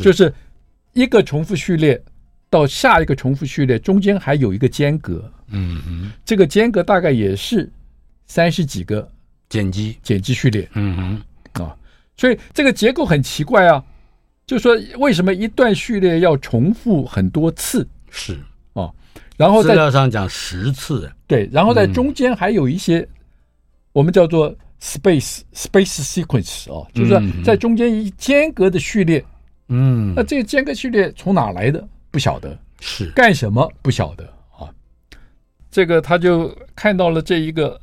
[0.03, 0.35] 就是
[0.93, 2.03] 一个重复序列
[2.51, 7.71] 到下一个重复序列中间还有一个间隔，嗯嗯，这个间隔大概也是。
[8.29, 9.09] 三十几个
[9.49, 10.97] 碱基碱基序列，嗯
[11.55, 11.77] 哼啊，
[12.17, 13.85] 所以这个结构很奇怪啊，
[14.49, 17.87] 就说为什么一段序列要重复很多次？
[18.11, 18.56] 是啊，
[19.37, 23.07] 然后在资料上讲十次，对，然后在中间还有一些
[23.93, 29.25] 我们叫做 space space sequence 啊，就是说在中间一间隔的序列，
[29.69, 31.87] 嗯，那这个间隔序列从哪来的？
[32.11, 33.11] 不晓得，是。
[33.11, 33.71] 干什么？
[33.83, 34.25] 不晓得。
[34.59, 34.69] 啊，
[35.71, 37.81] 这个他就看到了这一个。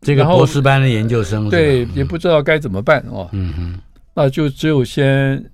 [0.00, 3.26] 这个博士班的研究生对，也不知道该怎么办哦。
[3.32, 3.80] 嗯哼，
[4.12, 5.50] 那就只有先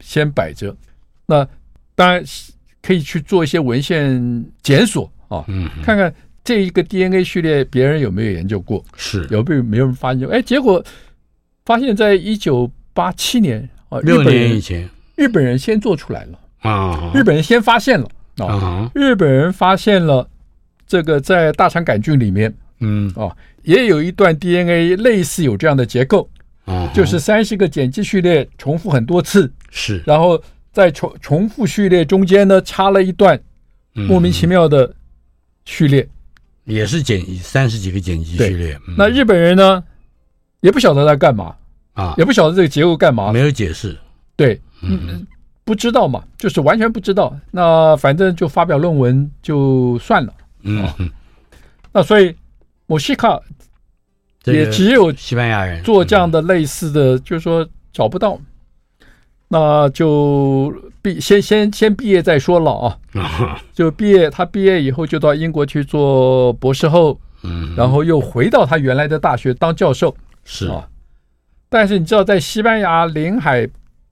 [0.00, 0.74] 先摆着。
[1.26, 1.46] 那
[1.94, 2.24] 当然
[2.82, 6.12] 可以去做一些文献检索啊，嗯，看看
[6.42, 9.26] 这一个 DNA 序列别人有没有研究过，是。
[9.30, 10.28] 有没有没有人发现？
[10.28, 10.82] 哎，结果
[11.64, 20.28] 发现在一九八七年啊，六年以前，日本人先做出来了啊，日本人先发现了啊，啊，日本人发现了
[20.86, 23.12] 这个在大肠杆菌里面嗯。
[23.14, 26.28] 啊，也有一段 DNA 类似有这样的结构，
[26.64, 30.02] 啊，就是三十个碱基序列重复很多次，是。
[30.06, 33.40] 然后在重重复序列中间呢插了一段
[33.92, 34.94] 莫名其妙的
[35.64, 36.08] 序列，
[36.64, 38.78] 也是剪辑三十几个剪辑序列。
[38.96, 39.82] 那日本人呢
[40.60, 41.54] 也不晓得在干嘛
[41.94, 43.96] 啊，也不晓得这个结构干嘛，没有解释。
[44.36, 45.26] 对，嗯，
[45.64, 47.36] 不知道嘛，就是完全不知道。
[47.50, 50.32] 那反正就发表论文就算了。
[50.62, 50.88] 嗯，
[51.92, 52.34] 那所以
[52.86, 53.40] 莫西卡
[54.44, 58.40] 也只有西班牙人做这样的类似的，就是说找不到，
[59.52, 62.96] 那就毕先先先毕业再说了啊。
[63.74, 70.16] 就毕业，他毕业以后就到英国去做博士后，嗯，然后又回到他原来的大学当教授。
[70.44, 70.88] 是啊，
[71.68, 73.68] 但是你知道，在西班牙临海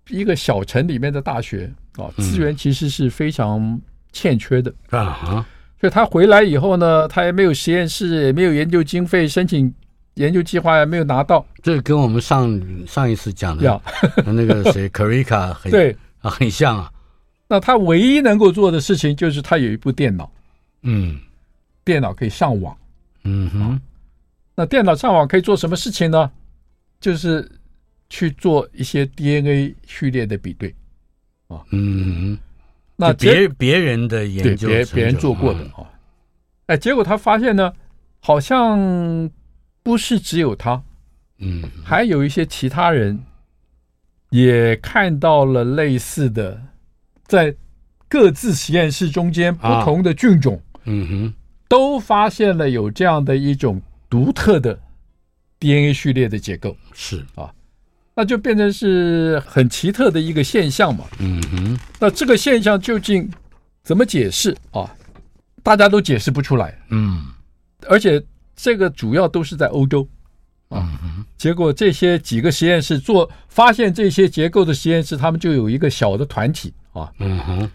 [0.08, 3.80] 一个小城里面的大学啊，资源其实是非常
[4.12, 5.46] 欠缺的啊。
[5.80, 9.72] 所以他回来以后呢，他也没有实验室，也没有研究经费，申请
[10.18, 11.44] 研究计划也没有拿到。
[11.62, 13.80] 这跟我们上上一次讲的
[14.26, 15.96] 那个谁 Carica 很对。
[16.20, 16.92] 啊，很像啊。
[17.46, 20.30] 那他唯一能够做的事情就是他有一部电脑，
[20.82, 21.18] 嗯，
[21.84, 22.76] 电脑可以上网，
[23.24, 23.80] 嗯哼。
[24.54, 26.30] 那电脑上网可以做什么事情呢？
[27.00, 27.48] 就是
[28.10, 30.74] 去做一些 DNA 序列的比对，
[31.46, 32.38] 啊，嗯哼，
[32.96, 35.86] 那别别人的研究，别别人做过的啊，
[36.66, 37.72] 哎，结果他发现呢，
[38.18, 38.76] 好像
[39.82, 40.82] 不是只有他，
[41.38, 43.18] 嗯，还有一些其他人
[44.30, 46.60] 也看到了类似的，
[47.26, 47.54] 在
[48.08, 51.34] 各自实验室中间不同的菌种，嗯哼，
[51.68, 53.80] 都发现了有这样的一种。
[54.10, 54.80] 独特的
[55.60, 57.52] DNA 序列的结构是啊，
[58.14, 61.04] 那就变成是很奇特的一个现象嘛。
[61.18, 63.30] 嗯哼，那这个现象究竟
[63.82, 64.90] 怎么解释啊？
[65.62, 66.74] 大家都解释不出来。
[66.88, 67.22] 嗯，
[67.86, 68.18] 而且
[68.58, 70.06] 这个主要都是在欧洲
[70.68, 70.86] 啊。
[71.38, 77.10] 结果这些几个实验室做发现这些结构的实验室，他们就有一个小的团体啊。
[77.20, 77.70] 嗯哼，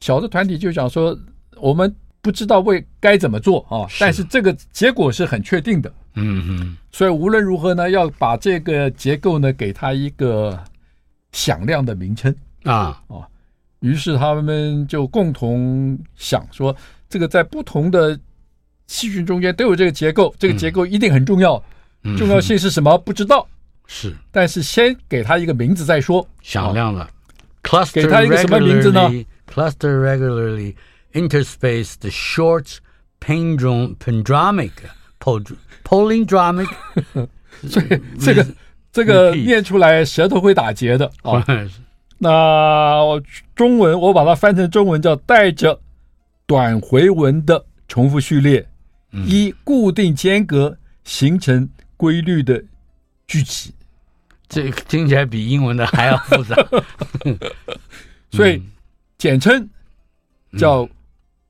[0.00, 1.16] 小的团体就讲说
[1.60, 1.94] 我们。
[2.24, 5.92] 不知道为该怎么做啊，但是这个结果是很确定的。
[6.14, 10.58] 嗯哼，所以无论如何呢，要把这个结构呢给它一个
[11.32, 13.28] 响亮的名称啊啊。
[13.80, 16.74] 于是他们就共同想说，
[17.10, 18.18] 这个在不同的
[18.86, 21.62] 细菌中间都有这个结构，这个结构一定很重要。
[22.18, 22.96] 重要性是什么？
[22.98, 23.46] 不知道。
[23.86, 26.26] 是，但是先给它一个名字再说。
[26.42, 27.08] 响亮了
[27.62, 27.94] ，cluster。
[27.94, 29.10] 给它一个什么名字呢
[29.46, 30.74] ？Cluster regularly.
[31.12, 32.78] Interspace the short
[33.20, 34.72] palindromic
[35.84, 36.68] palindromic，
[37.68, 38.46] 所以这个
[38.90, 41.46] 这个念出来舌头会打结的啊。
[42.18, 43.22] 那
[43.54, 45.80] 中文我把它翻成中文叫带着
[46.46, 48.66] 短回文的重复序列，
[49.26, 52.62] 依固定间隔形成规律的
[53.26, 53.72] 聚集。
[54.48, 56.56] 这听起来比英文的还要复杂，
[58.30, 58.62] 所以
[59.18, 59.68] 简称
[60.58, 60.88] 叫。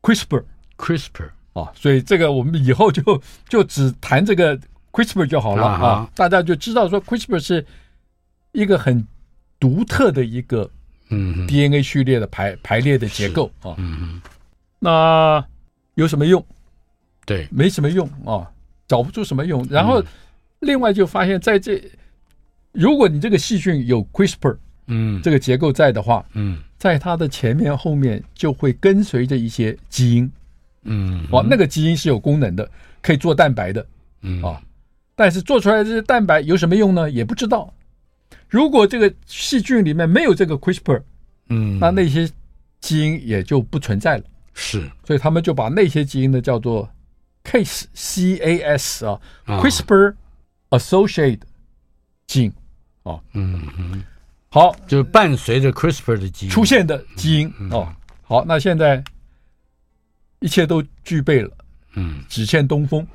[0.04, 4.54] CRISPR，CRISPR 啊，所以这个我们以后就就只谈这个
[4.92, 7.64] CRISPR 就好了啊，啊，大家就知道说 CRISPR 是
[8.52, 9.02] 一个很
[9.58, 10.70] 独特的一个
[11.08, 14.20] 嗯 DNA 序列的排排列的结构啊，嗯，
[14.78, 15.42] 那
[15.94, 16.46] 有什么用？
[17.26, 18.50] 对，没什么用啊，
[18.86, 19.66] 找不出什么用。
[19.70, 20.02] 然后
[20.60, 21.82] 另外就发现，在这
[22.72, 24.56] 如果你这个细菌有 CRISPR，
[24.86, 26.58] 嗯，这个结构在的话，嗯。
[26.76, 30.30] 在它的前面后面就会跟随着一些基因，
[30.82, 33.86] 嗯，哦，那个基因是有功能的，可以做蛋白的，
[34.20, 34.60] 嗯啊，
[35.14, 37.10] 但是做出来的这些蛋白有什么用呢？
[37.10, 37.72] 也不知道。
[38.50, 41.00] 如果这个细菌里面没有这个 CRISPR，
[41.48, 42.28] 嗯，那那些
[42.80, 44.24] 基因也就不存在了。
[44.52, 46.86] 是，所以他们就把那些基因呢叫做
[47.44, 50.14] Cas C A S 啊，CRISPR
[50.70, 51.40] associated
[52.26, 52.52] 基因，
[53.04, 54.02] 啊，嗯嗯。
[54.48, 57.92] 好，就是伴随着 CRISPR 的基因出现的基因哦。
[58.22, 59.02] 好，那现在
[60.40, 61.50] 一切都具备了，
[61.94, 63.06] 嗯，只欠东风。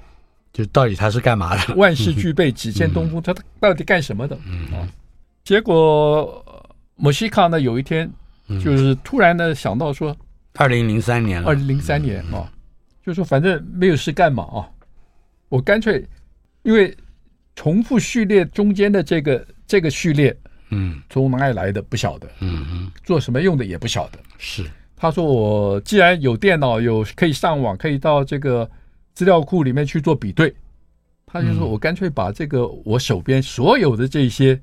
[0.51, 1.75] 就到底它是干嘛的？
[1.75, 3.21] 万事俱备，只欠东风。
[3.21, 4.37] 他到底干什么的？
[4.45, 4.87] 嗯啊。
[5.43, 6.43] 结果
[6.95, 8.11] 莫西卡呢，有一天
[8.61, 10.15] 就是突然呢想到说，
[10.55, 12.51] 二零零三年了，二零零三年啊，
[13.09, 14.69] 就说反正没有事干嘛啊，
[15.49, 16.05] 我干脆
[16.61, 16.95] 因为
[17.55, 20.35] 重复序列中间的这个这个序列。
[20.71, 24.19] 嗯，从哪里来的不晓得，嗯嗯，做什么用的也不晓得。
[24.37, 24.63] 是，
[24.95, 28.69] 他说我既然有电脑，有可以上网，可以到这个
[29.15, 30.53] 资料库里面去做比对，
[31.25, 34.61] 他就说我干脆把这个我手边所有的这些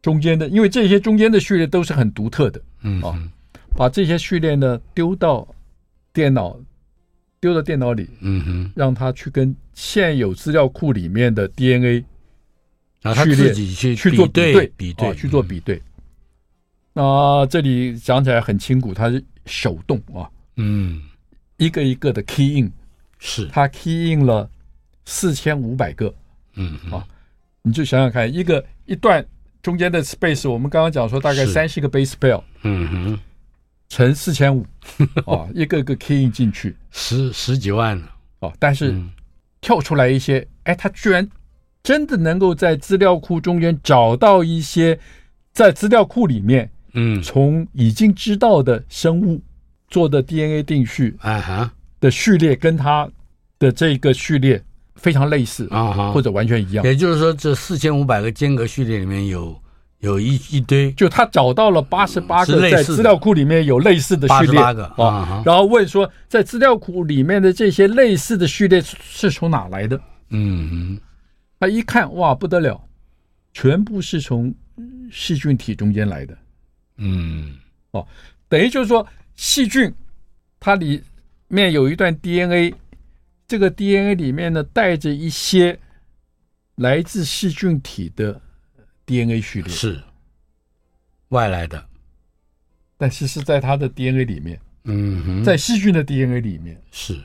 [0.00, 3.18] 中间的，因为这些中间的序列都是很独特的，嗯啊，
[3.74, 5.44] 把这些序列呢丢到
[6.12, 6.56] 电脑，
[7.40, 12.04] 丢到电脑里，嗯哼，让它去跟现有资料库里面的 DNA
[13.00, 15.80] 然后他自己去去做比对，比对，啊，去做比对。
[16.92, 21.00] 那这里讲起来很清楚，它是手动啊，嗯，
[21.58, 22.72] 一个一个的 key in，
[23.20, 23.46] 是。
[23.52, 24.50] 它 key in 了
[25.04, 26.12] 四千五百个，
[26.56, 27.06] 嗯啊，
[27.62, 29.24] 你就想想看，一个一段
[29.62, 33.20] 中间的 space，我们刚刚讲说大概三十个 base pair，嗯哼，
[33.88, 34.64] 乘四千五，
[35.26, 38.00] 哦，一个一个 key 进去，十十几万。
[38.40, 39.10] 哦，但是嗯。
[39.60, 41.28] 跳出来一些，哎，他居然
[41.82, 44.96] 真的能够在资料库中间找到一些
[45.52, 46.70] 在资料库里面。
[46.92, 49.42] 嗯，从已经知道的生物
[49.88, 51.72] 做的 DNA 定序啊哈。
[51.98, 53.10] 的序列，跟他
[53.58, 54.62] 的这个序列
[54.94, 56.84] 非常类似啊哈，或者完全一样。
[56.84, 59.60] 也就是说，这四千五百个间隔序列里面有
[60.00, 69.96] 有一一堆，就他找到了八十八个在资料库里面有类似的序列，八个啊，然后问说，在资料库里面的这些类似的序列是从哪来的？
[70.30, 71.00] 嗯嗯，
[71.58, 72.80] 他一看哇不得了，
[73.52, 74.54] 全部是从
[75.10, 76.38] 细菌体中间来的。
[76.98, 77.56] 嗯，
[77.90, 78.06] 哦，
[78.48, 79.92] 等于就是说，细菌
[80.60, 81.02] 它里
[81.48, 82.72] 面有一段 DNA，
[83.48, 85.78] 这个 DNA 里面呢带着一些
[86.76, 88.40] 来自细菌体的
[89.08, 90.02] DNA 序列，是。
[91.30, 91.88] 外来的，
[92.96, 96.80] 但是是在它的 DNA 里面，嗯哼，在细菌的 DNA 里面。
[96.90, 97.18] 是，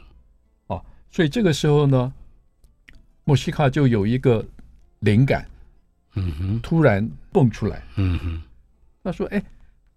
[0.68, 2.14] 哦，所以这个时候呢，
[3.26, 4.46] 莫西卡就有一个
[5.00, 5.48] 灵感，
[6.16, 8.42] 嗯哼，突然蹦出来，嗯哼，
[9.04, 9.44] 他说：“哎。”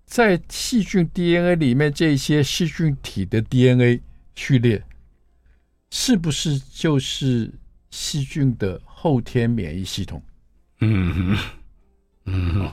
[0.06, 4.00] 在细菌 DNA 里面，这些细菌体的 DNA
[4.36, 4.80] 序列，
[5.90, 7.52] 是不是就是
[7.90, 10.22] 细菌的后天免疫系统？
[10.78, 11.38] 嗯哼，
[12.26, 12.54] 嗯。
[12.54, 12.72] 哼，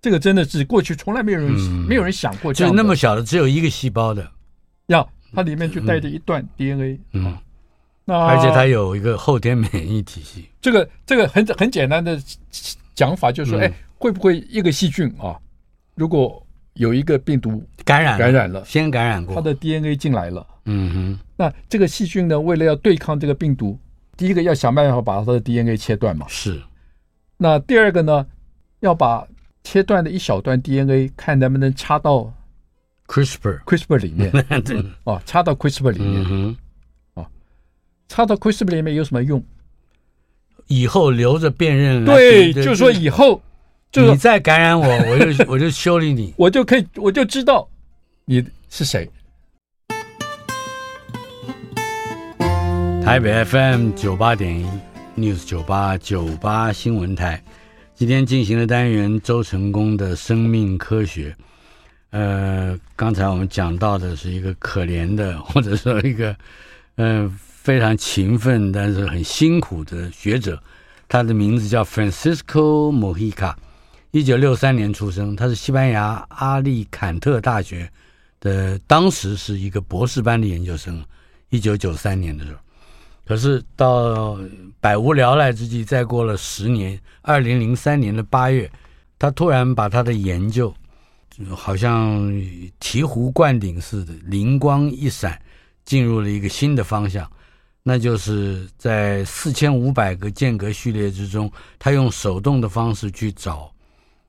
[0.00, 4.30] 这个真的是过去从来没有人、嗯、没有人想过这样，就那么小的，只有一个细胞的，
[4.86, 7.38] 要它里面就带着一段 DNA，嗯，嗯。
[8.04, 10.48] 那而且它有一个后天免疫体系。
[10.60, 12.16] 这个这个很很简单的
[12.94, 15.36] 讲法就是说，哎、嗯，会不会一个细菌啊，
[15.96, 16.40] 如果
[16.74, 20.46] 有一个病毒感染感染了，先感染过，它的 DNA 进来了。
[20.66, 23.76] 嗯哼，那这个细菌呢，为了要对抗这个病毒，
[24.16, 26.26] 第一个要想办法把它的 DNA 切断嘛。
[26.28, 26.62] 是。
[27.36, 28.24] 那第二个呢，
[28.80, 29.26] 要把
[29.64, 32.32] 切断的一小段 DNA 看能不能插到
[33.08, 34.32] CRISPR CRISPR 里面。
[35.04, 36.26] 哦，插到 CRISPR 里面。
[36.28, 36.56] 嗯
[37.14, 37.26] 哦，
[38.08, 39.42] 插到 CRISPR 里面有什么用？
[40.68, 42.04] 以后留着辨认。
[42.04, 43.40] 对，就是说以后。
[43.92, 47.66] 就你再感染我，我就 我就修理你，我就可以，我就知道
[48.26, 49.08] 你是谁。
[53.02, 54.66] 台北 FM 九八点一
[55.16, 57.40] News 九八九八新闻台，
[57.98, 61.34] 今天进行的单元周成功的生命科学。
[62.10, 66.36] 呃，刚才我们讲到的是一个可怜的，或者说一个
[66.96, 70.62] 呃非常勤奋但是很辛苦的学者，
[71.08, 73.54] 他的名字叫 Francisco Mojica。
[74.10, 77.90] 一九六三年出生，他是西班牙阿利坎特大学
[78.40, 81.02] 的，当时是一个博士班的研究生。
[81.48, 82.58] 一九九三年的时候，
[83.26, 84.38] 可是到
[84.78, 88.70] 百无聊赖之际，再过了十年，二零零三年的八月，
[89.18, 90.72] 他突然把他的研究，
[91.50, 92.22] 好像
[92.80, 95.36] 醍醐灌顶似的，灵光一闪，
[95.84, 97.28] 进入了一个新的方向，
[97.82, 103.72] 那就是在四千五百个间隔序列之中，他用手动的方式去找。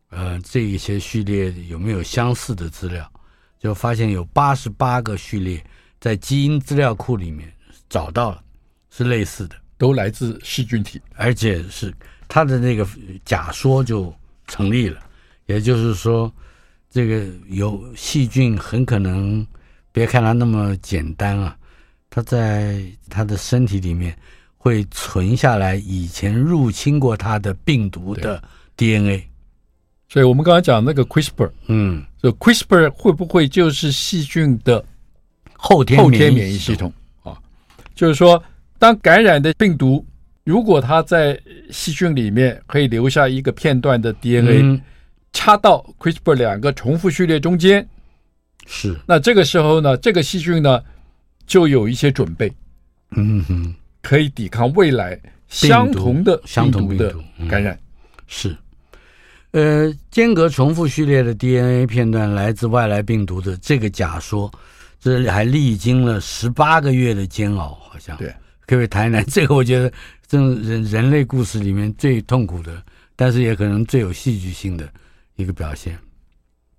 [0.10, 3.08] 呃，这一些序列有没有相似的资料？
[3.60, 5.64] 就发现有八十八个序列
[6.00, 7.52] 在基因资料库里面
[7.90, 8.42] 找到了，
[8.98, 11.94] 是类似的，都来自细菌体，而且是
[12.28, 12.88] 他的那个
[13.24, 14.12] 假说就
[14.48, 15.00] 成立了。
[15.46, 16.32] 也就是说，
[16.90, 19.46] 这个有细菌很可能，
[19.92, 21.56] 别看它那么简单啊，
[22.10, 24.18] 它在它的身体里面
[24.58, 28.44] 会存下来以前入侵过它的病毒的
[28.76, 29.24] DNA。
[30.10, 34.84] 所以我们刚才讲那个 CRISPR，嗯，就 CRISPR 会不会就是细菌的
[35.54, 36.92] 后天后天免疫系统
[37.24, 37.38] 啊？
[37.94, 38.42] 就是说，
[38.80, 40.06] 当感染的病毒
[40.44, 41.40] 如果它在
[41.72, 44.82] 细菌里面可以留下一个片段的 DNA，嗯，
[45.34, 47.88] 插到 CRISPR 两个重复序列中间，
[48.66, 50.82] 是，那这个时候呢，这个细菌呢
[51.46, 52.52] 就有一些准备，
[53.12, 57.14] 嗯哼，可以抵抗未来相同的病毒的
[57.50, 57.78] 感染，
[58.26, 58.56] 是。
[59.52, 64.52] 呃，间隔重复序列的 DNA 片段来自外来病毒的这个假说，
[65.00, 68.16] 这还历经了十八个月的煎熬，好像。
[68.18, 68.32] 对，
[68.68, 69.56] 可不可以谈一谈这个？
[69.56, 69.92] 我觉得
[70.28, 72.84] 这人人类故事里面最痛苦的
[73.16, 74.88] 但是也可能最有戏剧性的
[75.38, 75.98] 一个表现。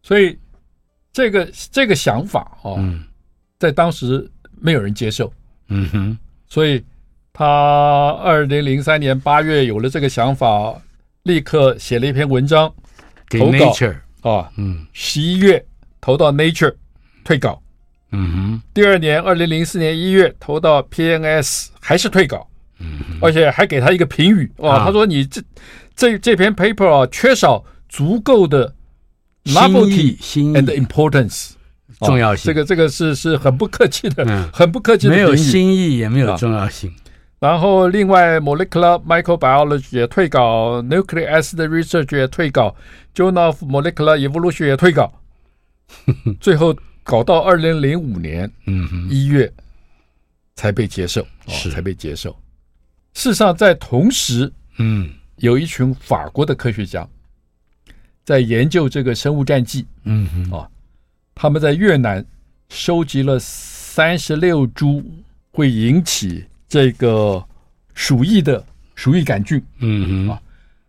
[0.03, 0.39] 所以
[1.13, 3.03] 这个这个想法哦，嗯，
[3.59, 4.31] 在当时
[4.61, 5.33] 没有人接受。
[5.69, 6.85] 嗯哼，所以
[7.33, 7.47] 他
[8.23, 10.81] 二零零三年八月有了这个想法，
[11.23, 12.73] 立刻写了一篇文章
[13.29, 15.65] 给投稿 Nature，啊，嗯十一月
[16.01, 16.75] 投到 Nature
[17.25, 17.61] 退稿。
[18.11, 22.49] 嗯哼，第二年，二零零四年一月投到 PNS，还是退稿，
[22.81, 25.43] 嗯，而且还给他一个评语哇，啊他说你这
[25.95, 28.75] 这这篇 paper 啊，缺少足够的
[29.45, 30.17] 新 novelty
[30.55, 31.51] and importance
[32.01, 36.93] 重要性哦这个这个是是很不客气的，嗯很不客气的没有新意也没有重要性。
[37.41, 42.75] 然后另外 molecular microbiology 也退稿，nucleic acid research 也退稿
[43.15, 45.13] ，journal of molecular evolution 也退稿，
[46.41, 46.75] 最后
[47.09, 48.51] 搞到二零零五年。
[48.67, 49.51] 嗯哼，一月
[50.57, 52.31] 才被接受，哦才被接受。
[53.15, 55.11] 事实上，在同时，嗯。
[55.37, 57.09] 有一群法国的科学家
[58.25, 59.87] 在研究这个生物战剂。
[60.03, 60.71] 嗯哼，哦
[61.33, 62.25] 他们在越南
[62.69, 65.01] 收集了三十六株
[65.53, 67.43] 会引起这个
[67.95, 68.63] 鼠疫的
[68.97, 70.29] 鼠疫杆菌，嗯哼。
[70.31, 70.43] 啊，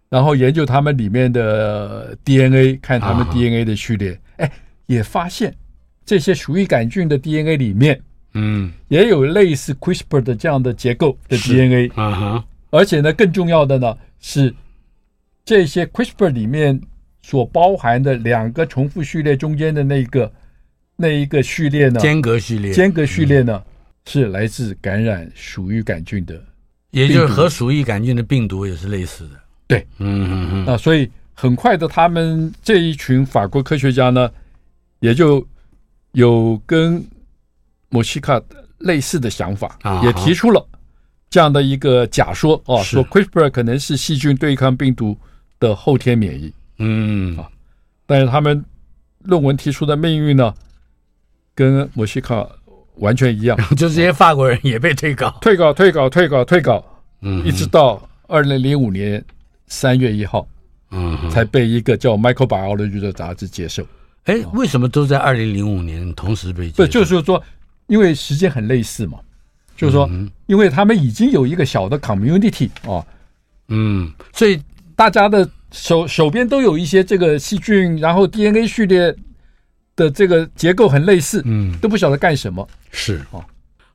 [0.10, 3.32] 然后研究他们里面的 DNA，看他们啊。
[3.32, 4.52] DNA 的序列，哎，
[4.88, 5.56] 也发现
[6.10, 8.02] 这些鼠疫杆菌的 DNA 里面。
[8.34, 8.72] 嗯。
[8.88, 14.52] 也有类似 CRISPR 的这样的结构的 DNA，啊哈，而且呢，更重要的呢是
[15.46, 16.82] 这些 CRISPR 里面
[17.22, 20.32] 所包含的两个重复序列中间的那个
[20.96, 23.72] 那一个序列呢，间隔序列，间隔序列呢、嗯、
[24.06, 26.42] 是来自感染鼠疫杆菌的，
[26.90, 29.36] 也就是和鼠疫杆菌的病毒也是类似的。
[29.68, 34.32] 对，嗯嗯嗯，那，所以很快的，他们这一群法国科学家呢，
[35.00, 35.46] 也就
[36.14, 37.06] 有跟
[37.90, 38.42] 莫西卡
[38.80, 40.66] 类似的想法，啊、也提出了
[41.30, 42.96] 这样的一个假说哦，是。
[42.96, 45.18] 说 CRISPR 可能是细菌对抗病毒
[45.60, 46.54] 的后天免疫。
[46.78, 47.38] 嗯。
[47.38, 47.50] 啊
[48.06, 48.66] 但是他们
[49.20, 50.52] 论文提出的命运呢，
[51.54, 52.44] 跟莫西卡
[52.96, 56.84] 完全一样， 就这些法国人也被退稿，退稿、退稿、退稿、退稿，
[57.22, 59.24] 嗯，一直到二零零五年
[59.68, 60.48] 三月一号，
[60.90, 63.86] 嗯，才被一个叫《Microbiology》的杂志接受。
[64.26, 66.70] 哎，为什么都在二零零五年同时被？
[66.70, 67.44] 不，就是说。
[67.88, 69.18] 因为时间很类似嘛，
[69.76, 70.08] 就是说，
[70.46, 73.04] 因为他们已经有一个小的 community 哦，
[73.70, 74.62] 嗯，所以
[74.96, 79.12] 大家的手手边都有一些这个细菌，然后 DNA 序列
[79.96, 82.70] 的这个结构很类似，嗯，都不晓得干什么。
[82.92, 83.44] 是哦，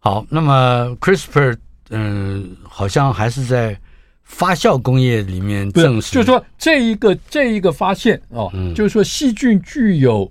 [0.01, 1.57] 好，那么 CRISPR，
[1.91, 3.79] 嗯，好像还是在
[4.25, 10.31] 发酵工业里面证实，就是说这一个这一个发现哦，就是说细菌具有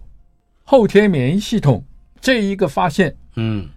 [0.63, 1.83] 后天免疫系统
[2.19, 3.15] 这一个发现。
[3.35, 3.67] 嗯，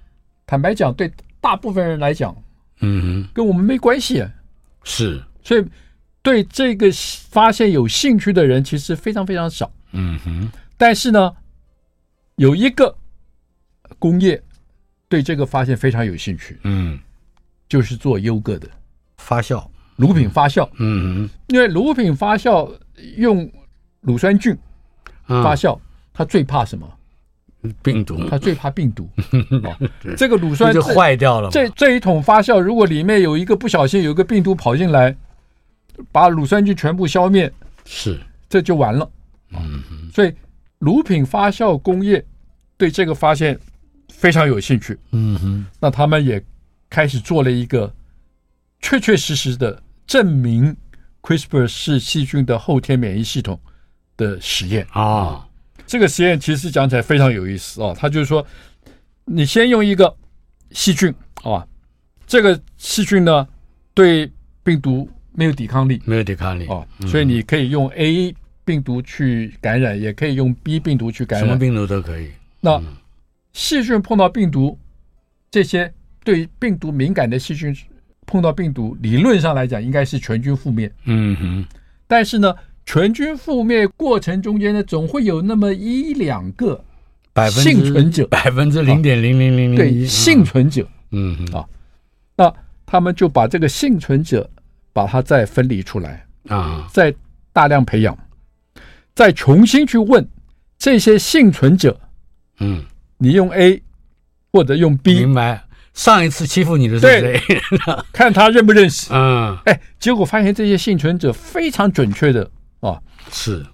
[0.46, 1.10] 坦白讲，对
[1.40, 2.34] 大部分人来讲，
[2.80, 4.30] 嗯哼，跟我们没关系啊。
[4.84, 5.64] 是，所以
[6.22, 6.90] 对这个
[7.30, 9.70] 发现有兴趣的人其实非常非常少。
[9.92, 11.34] 嗯哼，但是呢，
[12.36, 12.94] 有一个
[13.98, 14.42] 工业
[15.08, 16.58] 对这个发现非常有兴趣。
[16.64, 16.98] 嗯，
[17.68, 18.68] 就是做优格的
[19.16, 19.66] 发酵
[19.96, 20.68] 乳品发酵。
[20.78, 22.70] 嗯哼，因为乳品发酵
[23.16, 23.50] 用
[24.00, 24.56] 乳酸菌
[25.26, 25.78] 发酵，
[26.12, 26.88] 它最怕什么？
[27.82, 29.08] 病毒，它最怕病毒。
[29.64, 29.76] 哦、
[30.16, 31.50] 这个乳酸就坏掉了。
[31.50, 35.16] 这这一桶发酵，如果里面有一个不小心有一个病毒跑进来，
[36.12, 37.52] 把乳酸菌全部消灭，
[37.84, 39.10] 是这就完了。
[39.50, 39.82] 嗯，
[40.12, 40.32] 所以
[40.78, 42.24] 乳品发酵工业
[42.76, 43.58] 对这个发现
[44.10, 44.96] 非常有兴趣。
[45.10, 46.40] 嗯哼，那他们也
[46.88, 47.92] 开始做了一个
[48.80, 50.76] 确确实实的证明
[51.22, 53.60] CRISPR 是细菌的后天免疫系统
[54.16, 54.86] 的实验。
[54.90, 55.48] 啊。
[55.86, 58.44] 这个实验其实讲起来非常有意思啊，它就是说，
[59.24, 60.12] 你先用一个
[60.72, 61.64] 细菌啊，
[62.26, 63.46] 这个细菌呢
[63.94, 64.28] 对
[64.64, 66.66] 病毒没有抵抗力，没有抵抗力。
[66.66, 68.34] 啊，所以你可以用 A
[68.64, 72.32] 病毒去感染，也可以用 B 病毒去感染，什么病毒都可以。
[72.60, 72.82] 那
[73.52, 74.76] 细菌碰到病毒，
[75.52, 75.94] 这些
[76.24, 77.72] 对病毒敏感的细菌
[78.26, 80.92] 碰到病毒，理论上来讲应该是全军覆灭。
[81.04, 81.64] 嗯哼，
[82.06, 82.54] 但是呢。
[82.88, 86.84] 全军覆灭过程中间呢，总会有那么一两个
[87.50, 91.66] 幸存者，百分之零点零零零零对幸存者，嗯啊，
[92.36, 92.54] 那
[92.86, 94.48] 他们就把这个幸存者
[94.92, 97.12] 把它再分离出来啊，再
[97.52, 98.16] 大量培养，
[99.16, 100.24] 再重新去问
[100.78, 101.98] 这些幸存者，
[102.60, 102.84] 嗯，
[103.18, 103.82] 你用 A
[104.52, 105.65] 或者用 B，明白？
[105.96, 107.40] 上一次欺负你的是谁？
[108.12, 109.08] 看他认不认识？
[109.12, 112.48] 嗯，哎，结果发现这些幸存者非常准确的。
[112.80, 113.00] 啊，
[113.32, 113.64] 是，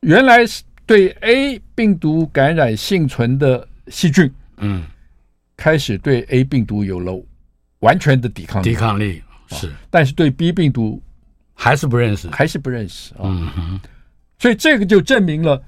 [0.00, 4.82] 原来是对 A 病毒感染幸存的细菌，嗯，
[5.56, 7.22] 开始对 A 病毒有了
[7.80, 8.70] 完全的抵抗力。
[8.70, 11.00] 抵抗力是，但是对 B 病毒
[11.52, 13.20] 还是不认识，还是不认识啊。
[13.24, 13.80] 嗯哼，
[14.38, 15.62] 所以这个就证明了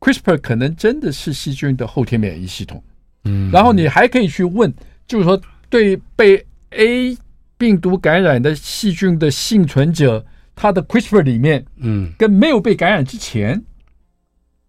[0.00, 2.84] CRISPR 可能真的是细菌的后天免疫系统。
[3.24, 4.72] 嗯，然后你还可以去问，
[5.10, 7.18] 就是说对被 A
[7.58, 13.60] 病毒感染的细菌的幸存者，他的 CRISPR 里面，嗯，跟没有被感染之前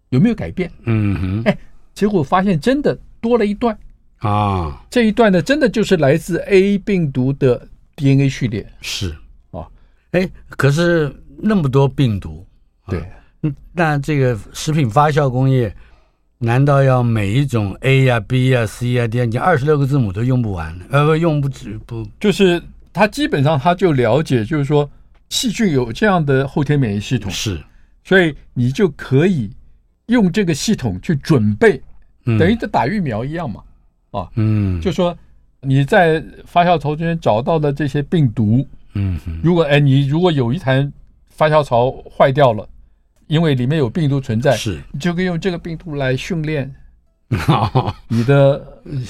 [0.08, 0.68] 有没有改变？
[0.82, 1.56] 嗯哼，哎，
[1.94, 3.78] 结果发现真的多了一段。
[4.18, 8.68] 啊，这一段呢，真的就是来自 A 病毒的 DNA 序列。
[8.80, 9.14] 是。
[9.52, 9.68] 啊，
[10.10, 12.44] 哎，可是那么多病毒，
[12.88, 13.00] 对，
[13.42, 15.72] 嗯，那这个食品发酵工业。
[16.42, 20.76] 难道要每一种 A 呀、B 呀、C 呀、D 呀，你二十六个字母都用不完？
[20.90, 22.60] 呃，不用不止不，就是
[22.92, 24.90] 他基本上他就了解，就是说
[25.28, 27.62] 细菌有这样的后天免疫系统，是，
[28.02, 29.50] 所以你就可以
[30.06, 31.80] 用这个系统去准备，
[32.26, 33.62] 嗯、等于在打疫苗一样嘛，
[34.10, 35.16] 啊，嗯，就说
[35.60, 40.90] 你在发酵槽中间找到的这些病毒，嗯哼，如果哎你如果有一台
[41.30, 42.68] 发酵槽坏掉了。
[43.32, 46.70] 因为里面有病毒存在，是你就可以用这个病毒来训练
[48.06, 48.62] 你的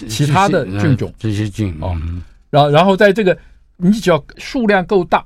[0.09, 2.01] 其他的菌种，这些菌哦。
[2.49, 3.37] 然后，然后在这个
[3.79, 5.25] 你只要数量够大，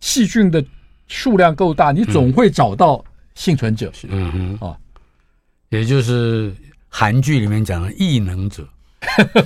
[0.00, 0.64] 细菌的
[1.08, 3.04] 数量够大，你总会找到
[3.34, 3.92] 幸存者。
[4.08, 4.78] 嗯哼，啊，
[5.68, 6.50] 也就是
[6.88, 8.66] 韩剧里面讲的异能者。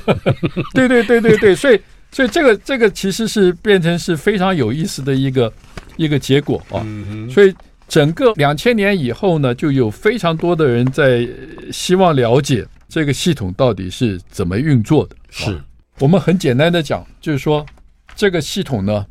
[0.74, 1.80] 对对对对对，所以
[2.12, 5.52] 所以这个这个其实是变成是非常有意思的一个
[5.96, 6.86] 一个结果啊。
[7.28, 7.52] 所以。
[7.90, 11.28] 整个两千年以后呢，就有非常多的人在
[11.72, 15.16] 希望了解这个系统到底是怎么运作的。
[15.28, 15.60] 是
[15.98, 17.66] 我们很简单的讲，就是说
[18.14, 19.04] 这个系统呢，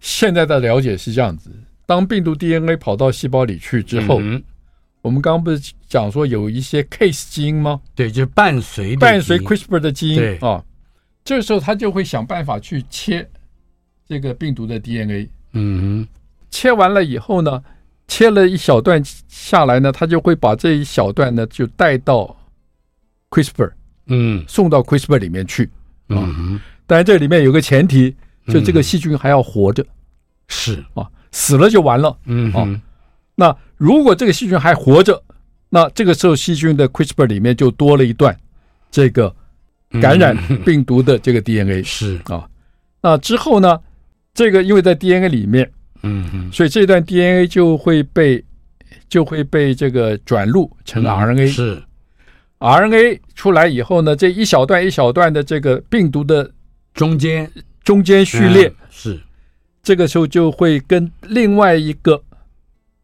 [0.00, 1.50] 现在的了解是这样子：
[1.84, 4.42] 当病毒 DNA 跑到细胞里去之后，嗯、
[5.02, 7.82] 我们刚刚不是讲说有一些 case 基因吗？
[7.94, 10.64] 对，就伴随伴随 CRISPR 的基因对啊，
[11.22, 13.28] 这时候他就会想办法去切
[14.08, 15.28] 这个病毒的 DNA。
[15.52, 16.08] 嗯哼，
[16.50, 17.62] 切完了以后呢？
[18.08, 22.36] 切了一小段下来呢，他就会把这一小段呢就带到
[23.30, 23.72] CRISPR，
[24.06, 25.70] 嗯，送到 CRISPR 里面去。
[26.08, 28.14] 嗯哼，当然这里面有个前提，
[28.48, 29.84] 就这个细菌还要活着。
[30.48, 32.14] 是啊，死了就完了。
[32.26, 32.68] 嗯啊，
[33.34, 35.22] 那如果这个细菌还活着，
[35.70, 38.36] 那这个时候细菌的 CRISPR 里面就多了一段
[38.90, 39.34] 这个
[40.02, 40.36] 感染
[40.66, 41.82] 病毒的这个 DNA。
[41.82, 42.46] 是啊，
[43.00, 43.80] 那之后呢，
[44.34, 45.70] 这个因为在 DNA 里面。
[46.02, 48.44] 嗯嗯，所以这段 DNA 就会被
[49.08, 51.82] 就会被这个转录成 RNA，、嗯、是。
[52.58, 56.48] RNA 出来以后呢，这一小段一小段的这个病毒的
[56.94, 57.50] 中间
[57.82, 59.20] 中间序列、嗯、是。
[59.82, 62.22] 这个时候就会跟另外一个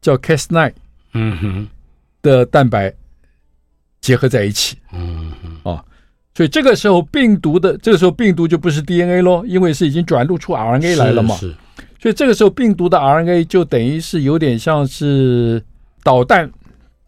[0.00, 0.72] 叫 Cas9
[1.14, 1.68] 嗯哼。
[2.22, 2.92] 的蛋白
[4.00, 5.72] 结合在一起，嗯哼。
[5.72, 5.84] 啊，
[6.34, 11.34] 所以这个时候病毒的这个时候病毒就不是 DNA 咯，因为是已经转录出 RNA 来了嘛。
[11.36, 11.48] 是。
[11.48, 11.56] 是
[11.98, 15.62] 所以这个时候，病毒的 RNA 就等于是有点像是
[16.02, 16.50] 导弹、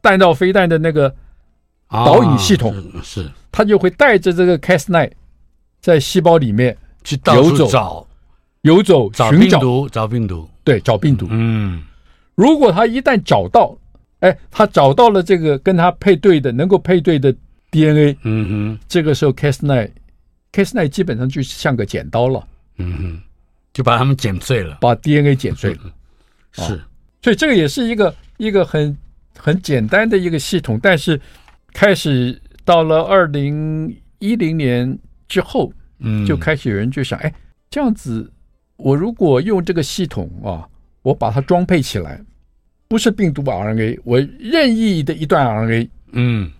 [0.02, 1.14] 弹道飞弹的那个
[1.88, 3.30] 导引系统，啊、是，是。
[3.52, 5.10] 它就会带着这个 Cas9
[5.80, 8.06] 在细胞里面去游走找、
[8.62, 11.26] 游走、找病毒、找病毒，对，找病毒。
[11.30, 11.82] 嗯，
[12.34, 13.76] 如果他一旦找到，
[14.20, 17.34] 哎，他找到了这个跟他配对的、能够配对的
[17.70, 22.44] DNA，嗯哼，这个时候 Cas9，Cas9 基本上就像个剪刀了，
[22.78, 23.20] 嗯哼。
[23.72, 25.72] 就把它们剪碎了，把 DNA 剪碎。
[25.74, 25.92] 了，
[26.52, 26.80] 是，
[27.22, 28.96] 所以这个也是一个一个很
[29.38, 31.20] 很简单的一个系统，但是
[31.72, 34.98] 开始到了二零一零年
[35.28, 37.32] 之后，嗯，就开始有人就想，哎，
[37.70, 38.30] 这样子，
[38.76, 40.68] 我如果用这个系统啊，
[41.02, 42.20] 我把它装配起来，
[42.88, 46.50] 不是病毒 RNA，我任意的一段 RNA，嗯，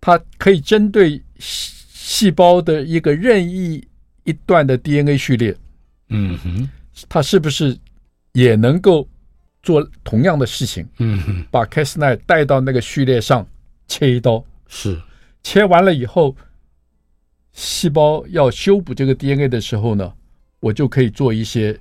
[0.00, 3.86] 它可以针对细细胞的一个任意
[4.24, 5.54] 一段的 DNA 序列。
[6.10, 6.68] 嗯哼，
[7.08, 7.76] 他是不是
[8.32, 9.08] 也能够
[9.62, 10.86] 做同样的事情？
[10.98, 13.46] 嗯哼，把 Cas9 带到那个序列上
[13.88, 15.00] 切一刀，是
[15.42, 16.36] 切完了以后，
[17.52, 20.12] 细胞要修补这个 DNA 的时候呢，
[20.60, 21.78] 我就可以做一些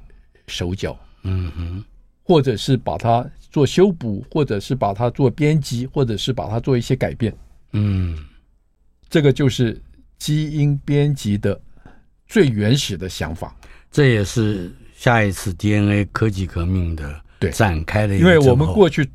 [0.48, 1.84] 手脚，嗯哼，
[2.24, 7.36] 或者是把它做修补，或者是把它做编辑，或者是把它做一些改变。
[7.74, 8.18] 嗯，
[9.10, 9.80] 这个就是
[10.18, 11.60] 基因编辑的
[12.28, 13.56] 最原始的想法。
[13.92, 17.22] 这也是下一次 DNA 科技革命的
[17.52, 19.10] 展开的一个，因为我们过去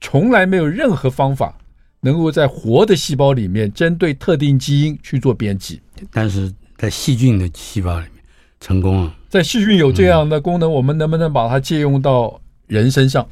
[0.00, 1.56] 从来没有任何方法
[2.00, 5.80] 能够在活的细胞里面针对特定基因去做编辑，
[6.10, 8.22] 但是在细菌的细胞里面
[8.60, 9.14] 成功了。
[9.30, 13.26] 在细菌有这样的功能，我们能不能把它借用到人身上？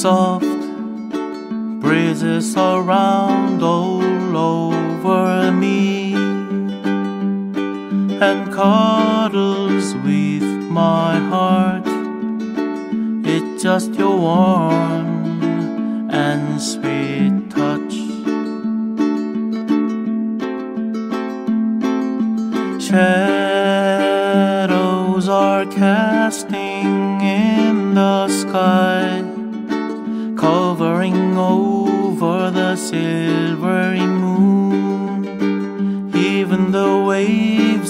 [0.00, 0.62] Soft
[1.82, 6.14] breezes around all over me
[8.26, 10.42] and cuddles with
[10.80, 11.86] my heart.
[13.26, 17.94] It's just your warm and sweet touch.
[22.82, 24.08] Shadows
[25.28, 28.89] are casting in the sky,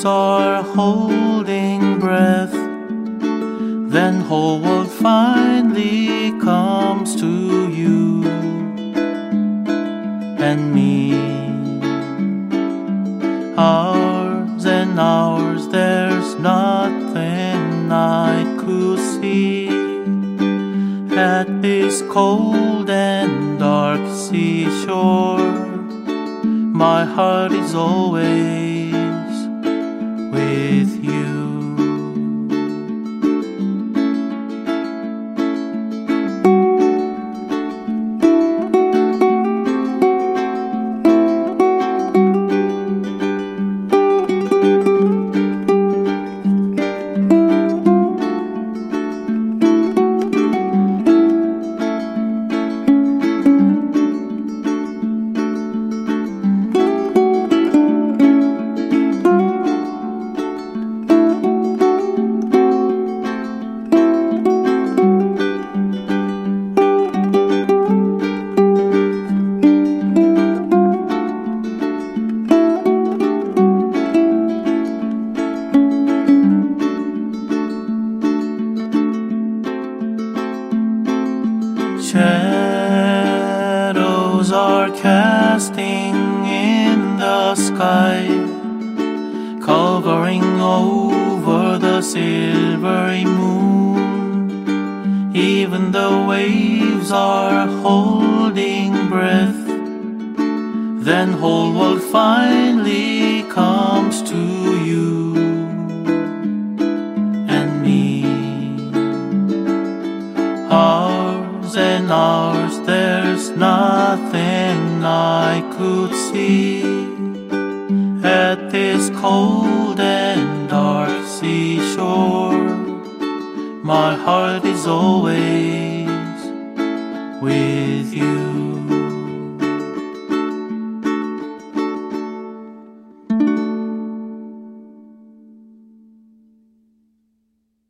[0.04, 2.52] are holding breath.
[2.52, 8.24] Then whole world finally comes to you
[10.38, 11.14] and me.
[13.56, 19.68] Hours and hours, there's nothing I could see
[21.16, 25.38] at this cold and dark seashore.
[26.84, 28.59] My heart is always